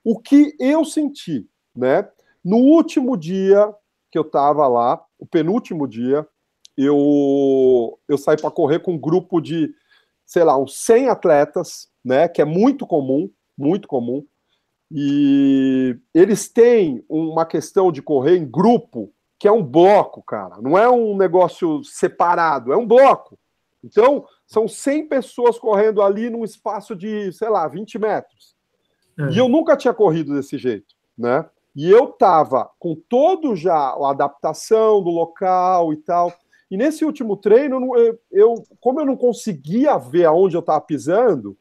[0.03, 2.07] O que eu senti, né?
[2.45, 3.73] No último dia
[4.11, 6.27] que eu estava lá, o penúltimo dia,
[6.77, 9.73] eu, eu saí para correr com um grupo de,
[10.23, 14.23] sei lá, uns 100 atletas, né, que é muito comum, muito comum.
[14.91, 20.61] E eles têm uma questão de correr em grupo, que é um bloco, cara.
[20.61, 23.39] Não é um negócio separado, é um bloco.
[23.83, 28.55] Então, são 100 pessoas correndo ali num espaço de, sei lá, 20 metros.
[29.17, 29.31] É.
[29.31, 31.49] E eu nunca tinha corrido desse jeito, né?
[31.76, 36.34] E eu tava com todo já a adaptação do local e tal.
[36.71, 41.57] E nesse último treino, eu, eu como eu não conseguia ver aonde eu estava pisando,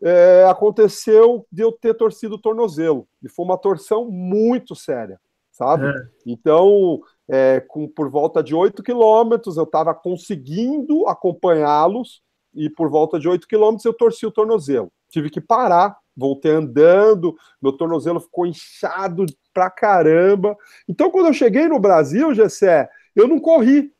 [0.00, 3.08] é, aconteceu de eu ter torcido o tornozelo.
[3.22, 5.86] E foi uma torção muito séria, sabe?
[5.86, 5.92] É.
[6.24, 12.22] Então, é, com, por volta de 8 quilômetros, eu estava conseguindo acompanhá-los,
[12.54, 14.90] e por volta de 8 quilômetros eu torci o tornozelo.
[15.08, 20.56] Tive que parar voltei andando, meu tornozelo ficou inchado pra caramba.
[20.88, 23.92] Então, quando eu cheguei no Brasil, Gessé, eu não corri,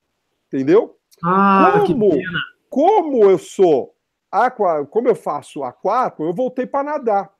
[0.48, 0.96] entendeu?
[1.24, 2.10] Ah, como,
[2.68, 3.94] como eu sou
[4.30, 7.30] aqua, como eu faço aquático, eu voltei para nadar.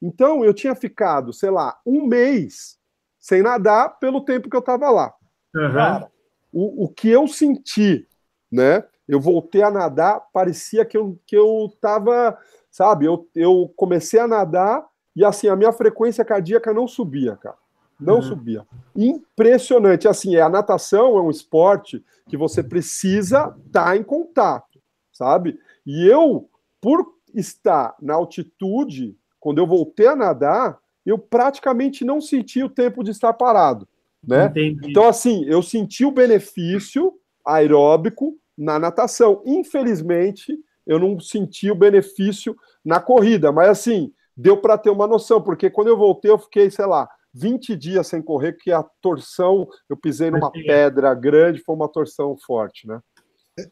[0.00, 2.78] Então, eu tinha ficado, sei lá, um mês
[3.18, 5.14] sem nadar pelo tempo que eu estava lá.
[5.54, 5.72] Uhum.
[5.72, 6.12] Cara,
[6.52, 8.06] o, o que eu senti,
[8.52, 8.84] né?
[9.08, 12.36] Eu voltei a nadar, parecia que eu, que eu tava
[12.76, 13.06] sabe?
[13.06, 17.56] Eu, eu comecei a nadar e assim, a minha frequência cardíaca não subia, cara.
[17.98, 18.22] Não uhum.
[18.22, 18.66] subia.
[18.94, 20.06] Impressionante.
[20.06, 24.78] Assim, é, a natação é um esporte que você precisa estar tá em contato,
[25.10, 25.58] sabe?
[25.86, 32.62] E eu, por estar na altitude, quando eu voltei a nadar, eu praticamente não senti
[32.62, 33.88] o tempo de estar parado,
[34.22, 34.48] né?
[34.48, 34.90] Entendi.
[34.90, 39.40] Então, assim, eu senti o benefício aeróbico na natação.
[39.46, 45.42] Infelizmente, eu não senti o benefício na corrida, mas assim, deu para ter uma noção,
[45.42, 49.68] porque quando eu voltei, eu fiquei, sei lá, 20 dias sem correr, que a torção,
[49.90, 53.00] eu pisei numa pedra grande, foi uma torção forte, né?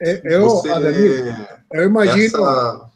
[0.03, 2.25] É, eu, Você, Ademir, eu imagino.
[2.25, 2.91] Essa...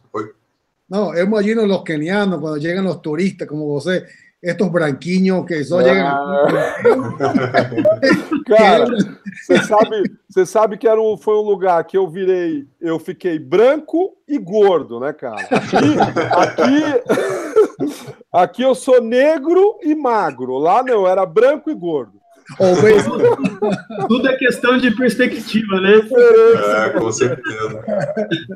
[0.89, 4.07] Não, eu imagino os kenianos, quando chegam os turistas como você,
[4.43, 6.77] estos branquinhos que só ah.
[8.47, 8.87] Cara,
[9.43, 13.39] você sabe, você sabe que era um, foi um lugar que eu virei, eu fiquei
[13.39, 15.49] branco e gordo, né, cara?
[15.51, 15.87] Aqui,
[16.37, 17.93] aqui,
[18.33, 20.59] aqui eu sou negro e magro.
[20.59, 22.19] Lá não, era branco e gordo.
[24.09, 25.97] Tudo é questão de perspectiva, né?
[26.87, 27.85] É, com certeza.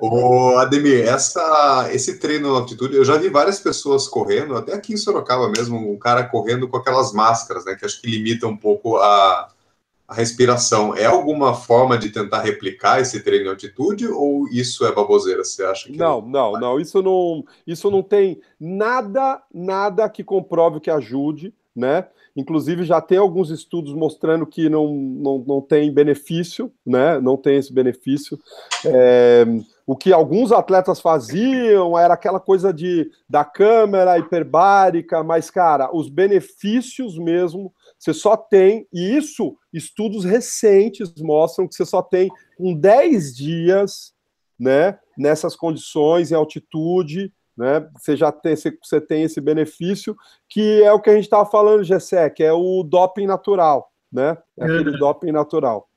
[0.00, 4.94] O Ademir, essa, esse treino na altitude, eu já vi várias pessoas correndo, até aqui
[4.94, 7.74] em Sorocaba mesmo, um cara correndo com aquelas máscaras, né?
[7.74, 9.48] Que acho que limita um pouco a,
[10.06, 10.94] a respiração.
[10.94, 15.44] É alguma forma de tentar replicar esse treino em altitude ou isso é baboseira?
[15.44, 16.20] Você acha que não?
[16.20, 16.80] Não, não, não.
[16.80, 22.06] Isso não, isso não tem nada, nada que comprove que ajude, né?
[22.34, 27.20] Inclusive, já tem alguns estudos mostrando que não, não, não tem benefício, né?
[27.20, 28.38] Não tem esse benefício.
[28.86, 29.44] É,
[29.86, 36.08] o que alguns atletas faziam era aquela coisa de da câmera hiperbárica, mas, cara, os
[36.08, 37.72] benefícios mesmo
[38.02, 42.28] você só tem, e isso, estudos recentes mostram que você só tem
[42.58, 44.12] com 10 dias,
[44.58, 44.98] né?
[45.16, 47.86] nessas condições, em altitude, né?
[47.96, 50.16] Você já tem, você tem esse benefício,
[50.48, 54.36] que é o que a gente estava falando, Gessé, que é o doping natural, né?
[54.58, 54.98] É aquele uhum.
[54.98, 55.88] doping natural.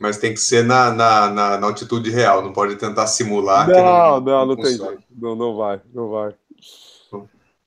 [0.00, 3.68] Mas tem que ser na, na, na, na altitude real, não pode tentar simular.
[3.68, 5.04] Não, não, não, não, não tem jeito.
[5.10, 6.34] Não, não vai, não vai.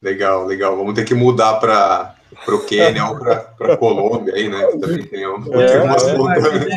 [0.01, 0.75] Legal, legal.
[0.75, 2.16] Vamos ter que mudar para
[2.47, 4.65] o Quênia ou para a Colômbia aí, né?
[4.67, 6.67] Que também tem, um, é, tem umas é, mas, é,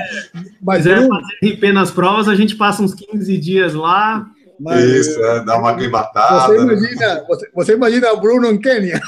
[0.62, 4.26] mas é fazer RP nas provas, a gente passa uns 15 dias lá.
[4.58, 6.46] Mas, Isso, é, dá uma aclimatada.
[6.46, 9.00] Você imagina, você, você imagina o Bruno em Quênia.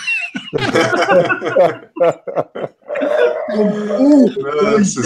[4.62, 5.02] Nossa,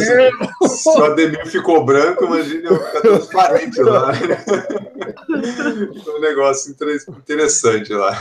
[0.69, 4.13] se o Ademir ficou branco, imagina eu ficar transparente lá.
[6.09, 8.19] um negócio interessante lá.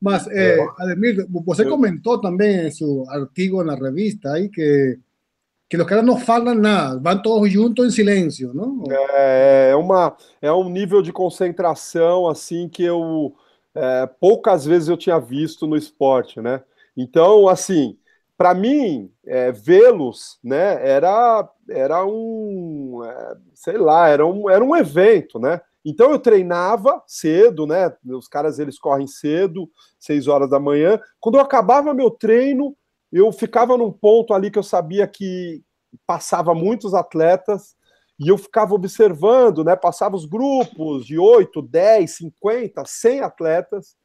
[0.00, 4.98] Mas, eh, Ademir, você comentou também em seu artigo na revista aí que
[5.68, 8.82] que os caras não falam nada, vão todos juntos em silêncio, não?
[8.90, 13.32] É, é, uma, é um nível de concentração assim que eu
[13.72, 16.60] é, poucas vezes eu tinha visto no esporte, né?
[16.96, 17.96] Então, assim,
[18.40, 24.74] para mim, é, vê-los, né, era, era um, é, sei lá, era um, era um
[24.74, 25.60] evento, né?
[25.84, 27.94] Então eu treinava cedo, né?
[28.06, 30.98] Os caras eles correm cedo, seis horas da manhã.
[31.20, 32.74] Quando eu acabava meu treino,
[33.12, 35.62] eu ficava num ponto ali que eu sabia que
[36.06, 37.76] passava muitos atletas
[38.18, 39.76] e eu ficava observando, né?
[39.76, 43.96] Passava os grupos de 8, 10, 50, 100 atletas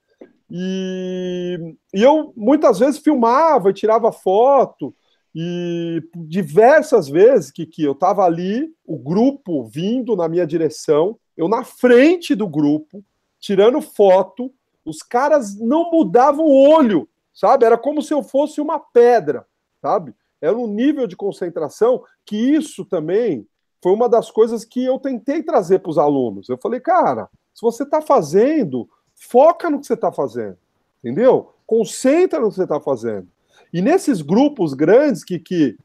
[0.50, 4.96] e, e eu muitas vezes filmava e tirava foto,
[5.34, 11.50] e diversas vezes que, que eu estava ali, o grupo vindo na minha direção, eu
[11.50, 13.04] na frente do grupo,
[13.40, 14.54] tirando foto,
[14.86, 17.66] os caras não mudavam o olho, sabe?
[17.66, 19.46] Era como se eu fosse uma pedra,
[19.82, 20.16] sabe?
[20.40, 23.46] Era um nível de concentração que isso também
[23.84, 26.48] foi uma das coisas que eu tentei trazer para os alunos.
[26.48, 30.58] Eu falei, cara, se você está fazendo, Foca no que você está fazendo,
[31.04, 31.54] entendeu?
[31.66, 33.28] Concentra no que você está fazendo.
[33.74, 35.78] E nesses grupos grandes que, que,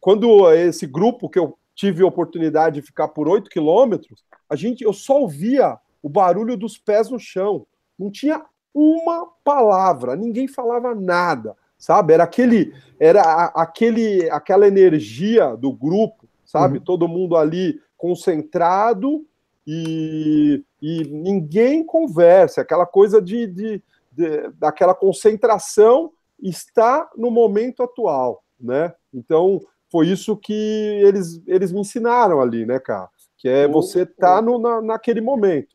[0.00, 4.84] quando esse grupo que eu tive a oportunidade de ficar por 8 quilômetros, a gente,
[4.84, 7.66] eu só ouvia o barulho dos pés no chão.
[7.98, 12.12] Não tinha uma palavra, ninguém falava nada, sabe?
[12.12, 13.22] Era aquele, era
[13.54, 16.78] aquele, aquela energia do grupo, sabe?
[16.78, 16.84] Uhum.
[16.84, 19.24] Todo mundo ali concentrado
[19.66, 26.12] e, e ninguém conversa, aquela coisa de, de, de, daquela concentração
[26.42, 28.92] está no momento atual, né?
[29.12, 29.60] Então
[29.90, 33.08] foi isso que eles, eles me ensinaram ali, né, cara?
[33.38, 35.74] Que é você estar tá no, na, naquele momento.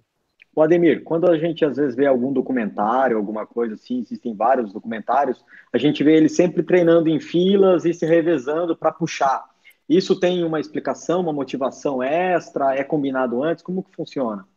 [0.55, 4.73] O Ademir, quando a gente às vezes vê algum documentário, alguma coisa assim, existem vários
[4.73, 9.45] documentários, a gente vê ele sempre treinando em filas e se revezando para puxar.
[9.89, 12.75] Isso tem uma explicação, uma motivação extra?
[12.75, 13.63] É combinado antes?
[13.63, 14.47] Como que funciona?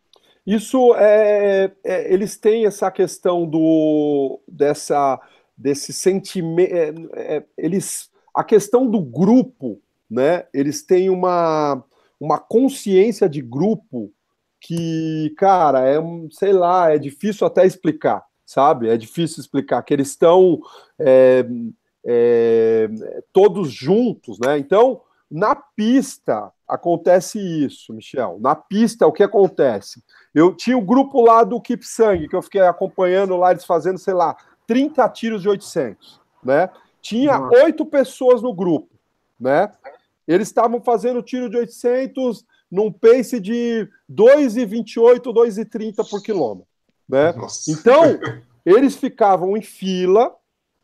[0.47, 5.19] Isso é, é eles têm essa questão do dessa
[5.57, 6.73] desse sentimento,
[7.15, 9.81] é, é, eles a questão do grupo,
[10.11, 10.45] né?
[10.53, 11.83] Eles têm uma
[12.21, 14.13] uma consciência de grupo
[14.61, 15.97] que, cara, é
[16.31, 18.89] sei lá, é difícil até explicar, sabe?
[18.89, 20.61] É difícil explicar que eles estão
[20.99, 21.45] é,
[22.05, 22.89] é,
[23.33, 24.59] todos juntos, né?
[24.59, 25.01] Então
[25.33, 28.39] na pista acontece isso, Michel.
[28.39, 30.05] Na pista, o que acontece?
[30.35, 33.65] Eu tinha o um grupo lá do Keep Sangue, que eu fiquei acompanhando lá, eles
[33.65, 36.69] fazendo, sei lá, 30 tiros de 800, né?
[37.01, 38.91] Tinha oito pessoas no grupo,
[39.41, 39.73] né?
[40.29, 46.69] Eles estavam fazendo tiro de 800 num pace de 2,28, 2,30 por quilômetro,
[47.09, 47.33] né?
[47.33, 47.71] Nossa.
[47.71, 48.03] Então,
[48.67, 50.35] eles ficavam em fila,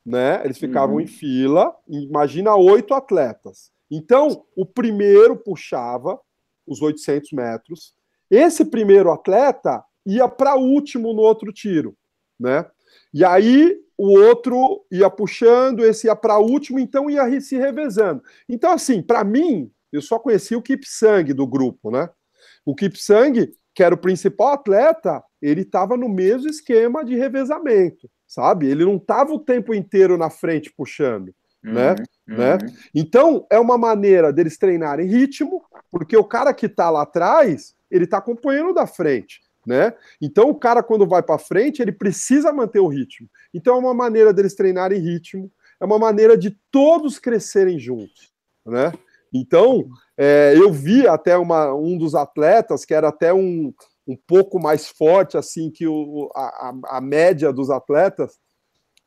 [0.05, 0.41] né?
[0.43, 1.01] Eles ficavam uhum.
[1.03, 3.71] em fila, imagina oito atletas.
[3.91, 6.19] Então, o primeiro puxava
[6.67, 7.95] os 800 metros.
[8.31, 11.97] Esse primeiro atleta ia para último no outro tiro,
[12.39, 12.67] né?
[13.13, 18.23] E aí o outro ia puxando, esse ia para último, então ia se revezando.
[18.49, 22.09] Então, assim, para mim, eu só conhecia o Kipsang do grupo, né?
[22.65, 28.69] O Kipsang, que era o principal atleta, ele estava no mesmo esquema de revezamento, sabe?
[28.69, 31.35] Ele não estava o tempo inteiro na frente puxando
[31.73, 31.95] né?
[32.29, 32.53] Uhum, né?
[32.55, 32.77] Uhum.
[32.95, 38.05] Então, é uma maneira deles treinarem ritmo, porque o cara que está lá atrás, ele
[38.05, 39.95] está acompanhando da frente, né?
[40.21, 43.29] Então, o cara, quando vai para frente, ele precisa manter o ritmo.
[43.53, 45.51] Então, é uma maneira deles treinarem ritmo,
[45.81, 48.33] é uma maneira de todos crescerem juntos,
[48.67, 48.93] né?
[49.33, 53.73] Então, é, eu vi até uma, um dos atletas, que era até um,
[54.07, 58.39] um pouco mais forte, assim, que o, a, a média dos atletas,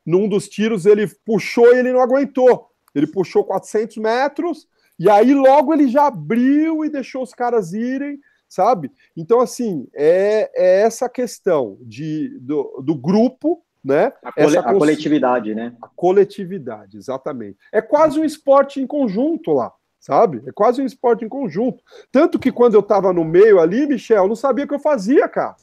[0.04, 2.68] num dos tiros ele puxou e ele não aguentou.
[2.94, 4.66] Ele puxou 400 metros
[4.98, 8.18] e aí logo ele já abriu e deixou os caras irem
[8.52, 8.92] sabe?
[9.16, 14.12] Então, assim, é, é essa questão de, do, do grupo, né?
[14.22, 15.74] A, cole, a coletividade, né?
[15.80, 17.56] A coletividade, exatamente.
[17.72, 20.42] É quase um esporte em conjunto lá, sabe?
[20.46, 21.82] É quase um esporte em conjunto.
[22.12, 24.78] Tanto que quando eu estava no meio ali, Michel, eu não sabia o que eu
[24.78, 25.56] fazia, cara.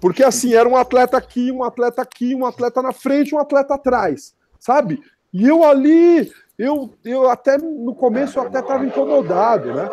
[0.00, 3.74] Porque assim, era um atleta aqui, um atleta aqui, um atleta na frente, um atleta
[3.74, 5.02] atrás, sabe?
[5.32, 9.88] E eu ali, eu, eu até no começo eu até estava incomodado, né?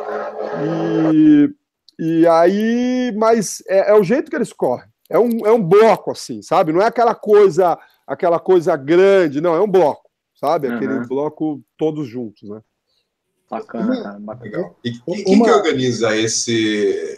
[1.14, 1.54] E,
[2.00, 4.88] e aí, mas é, é, o jeito que eles correm.
[5.10, 6.74] É um, é um bloco, assim, sabe?
[6.74, 10.68] Não é aquela coisa, aquela coisa grande, não, é um bloco, sabe?
[10.68, 11.08] Aquele uhum.
[11.08, 12.62] bloco todos juntos, né?
[13.50, 14.20] Bacana, cara.
[14.20, 14.72] Bacana.
[14.84, 15.46] E, e quem uma...
[15.46, 17.18] que organiza esse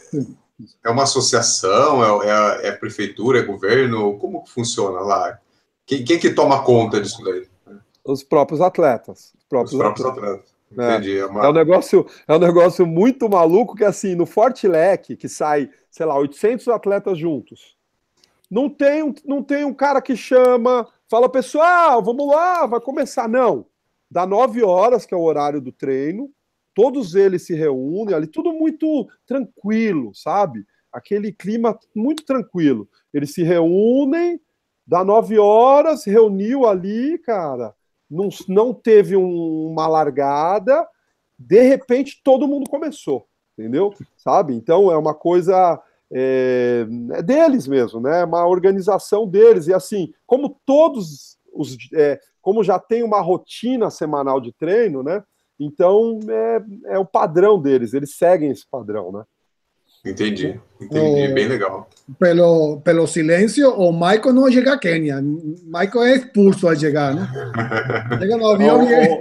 [0.84, 2.24] é uma associação?
[2.24, 3.39] É, é, é, prefeitura?
[3.39, 4.18] É governo?
[4.18, 5.39] Como que funciona lá?
[5.86, 7.47] Quem, quem que toma conta disso daí?
[8.03, 9.34] Os próprios atletas.
[9.38, 10.30] Os próprios, os próprios atletas.
[10.30, 10.60] atletas.
[10.78, 10.95] É.
[10.95, 11.18] Entendi.
[11.18, 11.45] É, uma...
[11.45, 15.70] é, um negócio, é um negócio muito maluco que, assim, no Forte Leque, que sai,
[15.89, 17.76] sei lá, 800 atletas juntos,
[18.49, 23.28] não tem, um, não tem um cara que chama, fala, pessoal, vamos lá, vai começar.
[23.28, 23.66] Não.
[24.10, 26.32] Dá 9 horas, que é o horário do treino,
[26.74, 30.65] todos eles se reúnem ali, tudo muito tranquilo, sabe?
[30.91, 32.88] Aquele clima muito tranquilo.
[33.13, 34.39] Eles se reúnem,
[34.86, 37.74] dá nove horas, reuniu ali, cara,
[38.09, 40.88] não, não teve um, uma largada,
[41.38, 43.93] de repente todo mundo começou, entendeu?
[44.17, 44.53] Sabe?
[44.55, 48.22] Então é uma coisa é, é deles mesmo, né?
[48.22, 49.67] É uma organização deles.
[49.67, 51.78] E assim, como todos os.
[51.93, 55.24] É, como já tem uma rotina semanal de treino, né?
[55.60, 59.24] Então, é, é o padrão deles, eles seguem esse padrão, né?
[60.05, 61.89] Entendi, entendi, o, bem legal.
[62.18, 65.22] Pelo, pelo silêncio, o Michael não chega a Quênia.
[65.22, 67.28] Michael é expulso a chegar, né?
[68.18, 69.20] Chega no avião o, e...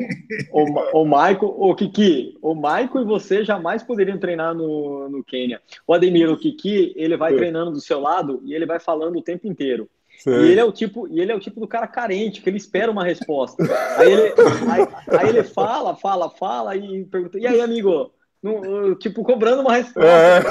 [0.53, 5.25] o, o, o Michael, o Kiki, o Michael e você jamais poderiam treinar no, no
[5.25, 5.61] Quênia.
[5.85, 9.23] O Ademir, o Kiki, ele vai treinando do seu lado e ele vai falando o
[9.23, 9.91] tempo inteiro.
[10.19, 10.31] Sim.
[10.31, 12.57] E ele é o tipo, e ele é o tipo do cara carente, que ele
[12.57, 13.63] espera uma resposta.
[13.97, 14.35] Aí ele,
[14.69, 19.77] aí, aí ele fala, fala, fala e pergunta: "E aí, amigo, no, tipo, cobrando uma
[19.77, 20.09] resposta.
[20.09, 20.39] É.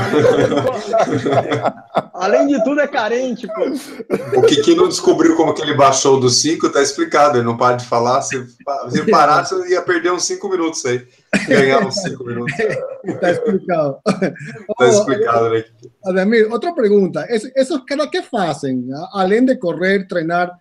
[2.13, 4.39] Além de tudo, é carente, pô.
[4.39, 7.37] O Kiki não descobriu como que ele baixou do 5, tá explicado.
[7.37, 8.21] Ele não para de falar.
[8.21, 8.45] Se,
[8.89, 11.07] se parar, você ia perder uns 5 minutos aí.
[11.47, 12.53] Ganhar uns 5 minutos.
[13.21, 13.99] Tá explicado.
[14.77, 15.63] Tá explicado, né?
[16.03, 17.25] Ademir, outra pergunta.
[17.29, 18.85] Esses caras que fazem?
[19.13, 20.51] Além de correr, treinar,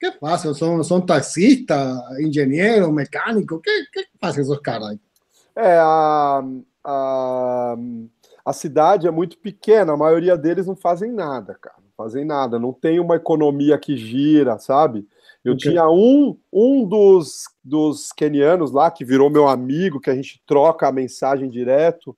[0.00, 0.52] que fazem?
[0.52, 3.60] São, são taxistas, engenheiros, mecânicos?
[3.62, 4.96] Que, que fazem esses caras?
[5.54, 6.42] É, a
[6.84, 7.76] a,
[8.44, 11.76] a cidade é muito pequena, a maioria deles não fazem nada, cara.
[11.78, 15.06] Não fazem nada, não tem uma economia que gira, sabe?
[15.44, 15.70] Eu okay.
[15.70, 20.86] tinha um, um dos, dos kenianos lá que virou meu amigo, que a gente troca
[20.86, 22.16] a mensagem direto.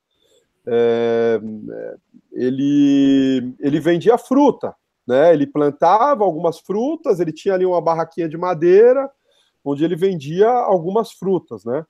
[0.67, 1.41] É,
[2.33, 4.75] ele, ele vendia fruta,
[5.07, 5.33] né?
[5.33, 9.11] Ele plantava algumas frutas, ele tinha ali uma barraquinha de madeira,
[9.65, 11.85] onde ele vendia algumas frutas, né?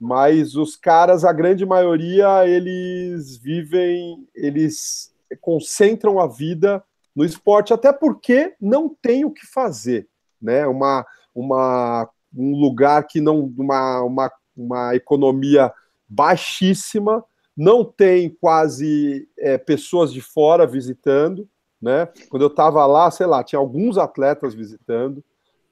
[0.00, 6.82] Mas os caras, a grande maioria, eles vivem, eles concentram a vida
[7.14, 10.06] no esporte, até porque não tem o que fazer,
[10.40, 10.66] né?
[10.66, 15.72] Uma, uma, um lugar que não, uma, uma, uma economia
[16.06, 17.24] baixíssima,
[17.56, 21.48] não tem quase é, pessoas de fora visitando,
[21.80, 22.06] né?
[22.28, 25.24] Quando eu estava lá, sei lá, tinha alguns atletas visitando,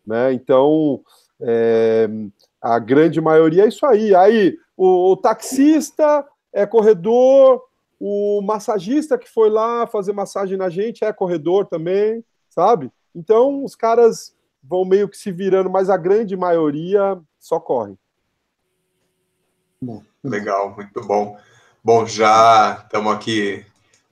[0.07, 0.33] né?
[0.33, 1.03] Então,
[1.41, 2.09] é,
[2.65, 4.15] a grande maioria é isso aí.
[4.15, 7.63] Aí o, o taxista é corredor,
[8.01, 12.91] o massagista que foi lá fazer massagem na gente é corredor também, sabe?
[13.15, 17.99] Então os caras vão meio que se virando, mas a grande maioria só corre.
[20.23, 21.37] Legal, muito bom.
[21.85, 23.63] Bom, já estamos aqui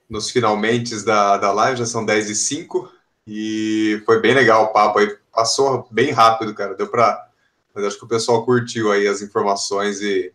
[0.07, 2.91] nos finalmente da, da live, já são 10 e 5
[3.25, 5.17] e foi bem legal o papo aí.
[5.33, 6.75] Passou bem rápido, cara.
[6.75, 7.32] Deu para
[7.73, 10.31] mas acho que o pessoal curtiu aí as informações e,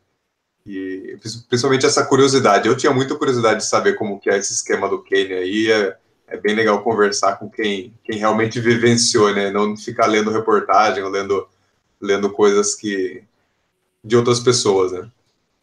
[0.66, 1.16] e
[1.48, 2.68] principalmente essa curiosidade.
[2.68, 5.70] Eu tinha muita curiosidade de saber como que é esse esquema do Kane aí.
[5.70, 5.96] É,
[6.28, 9.50] é bem legal conversar com quem, quem realmente vivenciou, né?
[9.50, 11.48] Não ficar lendo reportagem ou lendo,
[12.00, 13.22] lendo coisas que
[14.04, 15.10] de outras pessoas, né?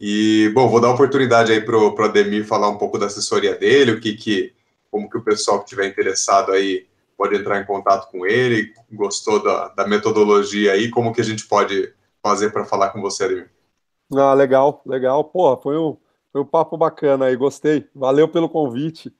[0.00, 3.92] E, bom, vou dar oportunidade aí para o Ademir falar um pouco da assessoria dele,
[3.92, 4.52] o que, que
[4.90, 6.86] como que o pessoal que estiver interessado aí
[7.16, 11.46] pode entrar em contato com ele, gostou da, da metodologia aí, como que a gente
[11.46, 11.92] pode
[12.22, 13.50] fazer para falar com você, Ademir?
[14.14, 15.24] Ah, legal, legal.
[15.24, 15.96] Porra, foi um,
[16.32, 17.88] foi um papo bacana aí, gostei.
[17.94, 19.12] Valeu pelo convite.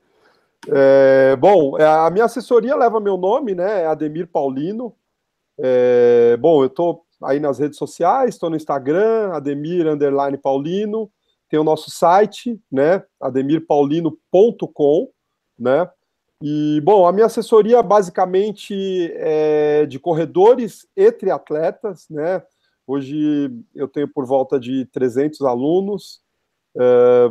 [0.69, 3.83] É, bom, é, a minha assessoria leva meu nome, né?
[3.83, 4.95] É Ademir Paulino.
[5.59, 11.11] É, bom, eu estou aí nas redes sociais, estou no Instagram, Ademir Underline Paulino.
[11.49, 15.11] tem o nosso site, né, ademirpaulino.com,
[15.59, 15.89] né,
[16.43, 22.43] e, bom, a minha assessoria basicamente é de corredores e triatletas, né,
[22.87, 26.21] hoje eu tenho por volta de 300 alunos,
[26.77, 27.31] é,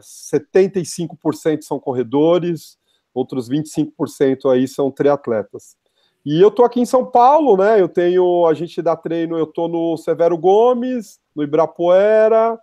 [0.00, 2.78] 75% são corredores,
[3.14, 5.76] outros 25% aí são triatletas.
[6.24, 7.80] E eu tô aqui em São Paulo, né?
[7.80, 12.58] Eu tenho, a gente dá treino, eu tô no Severo Gomes, no Ibirapuera,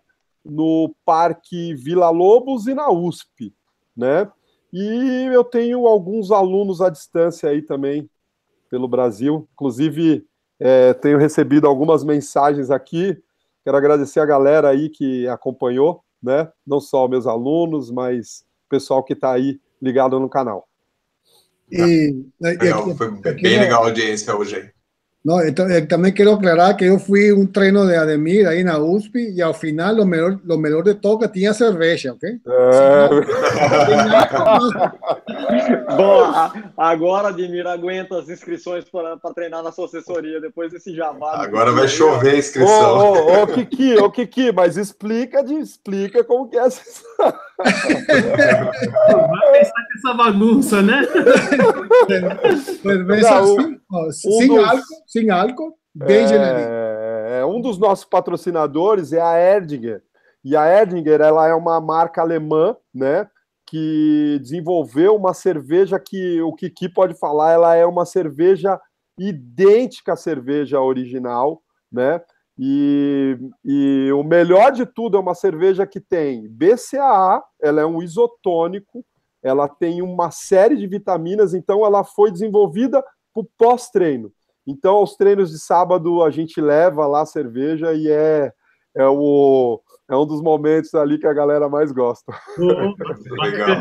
[0.45, 3.54] no Parque Vila Lobos e na USP,
[3.95, 4.32] né?
[4.72, 8.09] E eu tenho alguns alunos à distância aí também
[8.70, 9.47] pelo Brasil.
[9.53, 10.26] Inclusive,
[10.59, 13.17] é, tenho recebido algumas mensagens aqui.
[13.63, 16.51] Quero agradecer a galera aí que acompanhou, né?
[16.65, 20.67] Não só meus alunos, mas o pessoal que está aí ligado no canal.
[21.72, 24.78] E, legal, foi bem legal a audiência hoje aí.
[25.30, 28.80] No, entonces, también quiero aclarar que yo fui un treno de Ademir ahí en la
[28.80, 32.23] USP y al final lo mejor, lo mejor de todo que tinha cerveja, ok?
[35.49, 35.95] É.
[35.95, 36.32] Bom,
[36.77, 41.43] agora Ademir aguenta as inscrições para treinar na sua assessoria depois desse jabá.
[41.43, 42.97] Agora vai chover a inscrição.
[42.97, 46.82] Ô, ô, ô, Kiki, ô, Kiki, mas explica, de, explica como que é essa
[47.60, 51.01] Vai pensar que essa bagunça, né?
[52.82, 54.64] Cerveja assim, ó, sem dos...
[54.64, 60.01] álcool sem álcool, bem é, é, um dos nossos patrocinadores é a Erdinger.
[60.43, 63.28] E a Erdinger, ela é uma marca alemã, né?
[63.68, 68.80] Que desenvolveu uma cerveja que o Kiki pode falar, ela é uma cerveja
[69.18, 72.22] idêntica à cerveja original, né?
[72.62, 78.03] E, e, o melhor de tudo é uma cerveja que tem BCAA, ela é um
[78.03, 79.05] isotônico,
[79.41, 83.01] ela tem uma série de vitaminas, então ela foi desenvolvida
[83.34, 84.30] para o pós-treino.
[84.68, 88.51] Então, aos treinos de sábado, a gente leva lá a cerveja e é,
[88.93, 89.80] é, o,
[90.10, 92.34] é um dos momentos ali que a galera mais gosta.
[92.57, 93.78] Legal.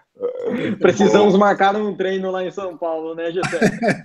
[0.80, 3.58] Precisamos marcar um treino lá em São Paulo, né, Gessé?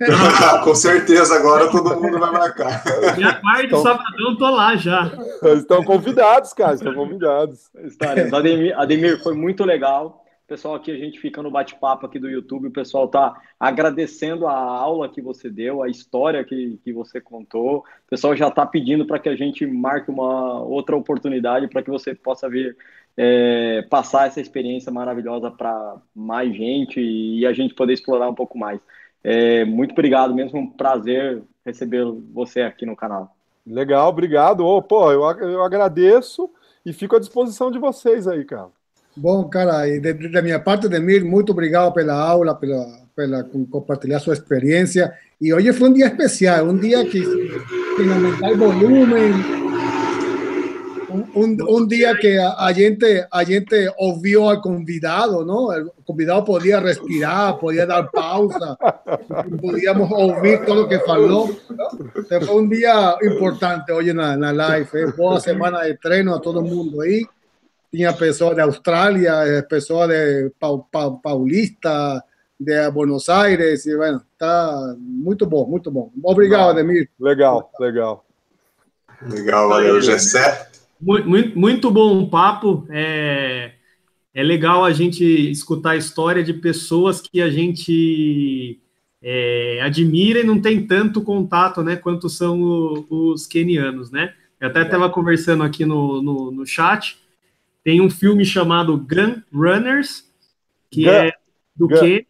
[0.66, 2.84] Com certeza, agora todo mundo vai marcar.
[2.84, 5.10] a parte então, sabadão, tô lá já.
[5.56, 7.70] Estão convidados, cara, estão convidados.
[7.86, 8.34] Estaremos.
[8.34, 10.21] Ademir, Ademir, foi muito legal
[10.52, 14.54] pessoal aqui, a gente fica no bate-papo aqui do YouTube, o pessoal tá agradecendo a
[14.54, 17.78] aula que você deu, a história que, que você contou.
[17.78, 21.90] O pessoal já está pedindo para que a gente marque uma outra oportunidade para que
[21.90, 22.76] você possa vir
[23.16, 28.58] é, passar essa experiência maravilhosa para mais gente e a gente poder explorar um pouco
[28.58, 28.82] mais.
[29.24, 33.34] É, muito obrigado mesmo, um prazer receber você aqui no canal.
[33.66, 34.66] Legal, obrigado.
[34.66, 36.52] Oh, pô, eu, eu agradeço
[36.86, 38.81] e fico à disposição de vocês aí, cara.
[39.16, 42.86] Bom, cara, e de, da minha parte, Demir, muito obrigado pela aula, pela,
[43.16, 45.14] pela compartilhar sua experiência.
[45.40, 47.22] E hoje foi um dia especial, um dia que
[47.98, 49.62] tem aumentar o volume,
[51.36, 55.68] um, um, dia que a, a, gente a gente ouviu al convidado, não?
[55.98, 58.78] O convidado podia respirar, podia dar pausa,
[59.60, 61.54] podíamos ouvir tudo o que falou.
[61.70, 64.88] Então, foi um dia importante hoje na, na live.
[64.94, 65.12] Eh.
[65.18, 67.26] Boa semana de treino a todo mundo aí
[67.92, 70.52] tinha pessoas de Austrália, eh, pessoas de
[71.22, 72.24] Paulista,
[72.60, 76.12] de Buenos Aires, e, bueno, tá muito bom, muito bom.
[76.24, 77.10] Obrigado, Ademir.
[77.20, 78.26] Legal, legal.
[79.28, 80.70] Legal, valeu, Gessé.
[81.00, 82.86] Muito, muito, muito bom papo.
[82.90, 83.72] É,
[84.34, 88.80] é legal a gente escutar a história de pessoas que a gente
[89.22, 94.34] é, admira e não tem tanto contato, né, quanto são o, os kenianos, né?
[94.60, 97.18] Eu até estava conversando aqui no, no, no chat,
[97.84, 100.26] tem um filme chamado Gun Runners,
[100.90, 101.12] que Gun.
[101.12, 101.32] é
[101.76, 102.00] do Gun.
[102.00, 102.26] Quênia,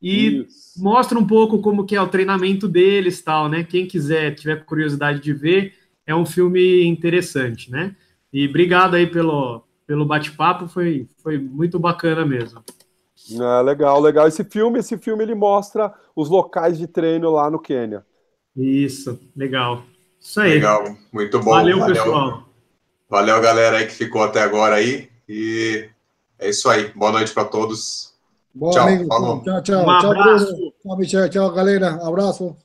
[0.00, 0.82] e Isso.
[0.82, 3.62] mostra um pouco como que é o treinamento deles, tal, né?
[3.62, 5.74] Quem quiser, tiver curiosidade de ver,
[6.04, 7.94] é um filme interessante, né?
[8.32, 12.64] E obrigado aí pelo, pelo bate-papo, foi, foi muito bacana mesmo.
[13.40, 14.26] Ah, legal, legal.
[14.26, 18.04] Esse filme, esse filme ele mostra os locais de treino lá no Quênia.
[18.56, 19.84] Isso, legal.
[20.20, 20.54] Isso aí.
[20.54, 21.50] Legal, muito bom.
[21.50, 21.94] Valeu, Valeu.
[21.94, 22.51] pessoal.
[23.12, 25.10] Valeu, galera aí que ficou até agora aí.
[25.28, 25.86] E
[26.38, 26.90] é isso aí.
[26.94, 28.14] Boa noite para todos.
[28.54, 28.88] Boa, tchau.
[28.88, 29.06] Amigo.
[29.06, 29.42] Falou.
[29.42, 29.82] Tchau, tchau.
[29.82, 31.28] Um tchau, Tchau, Michel.
[31.28, 32.00] Tchau, galera.
[32.02, 32.56] Abraço.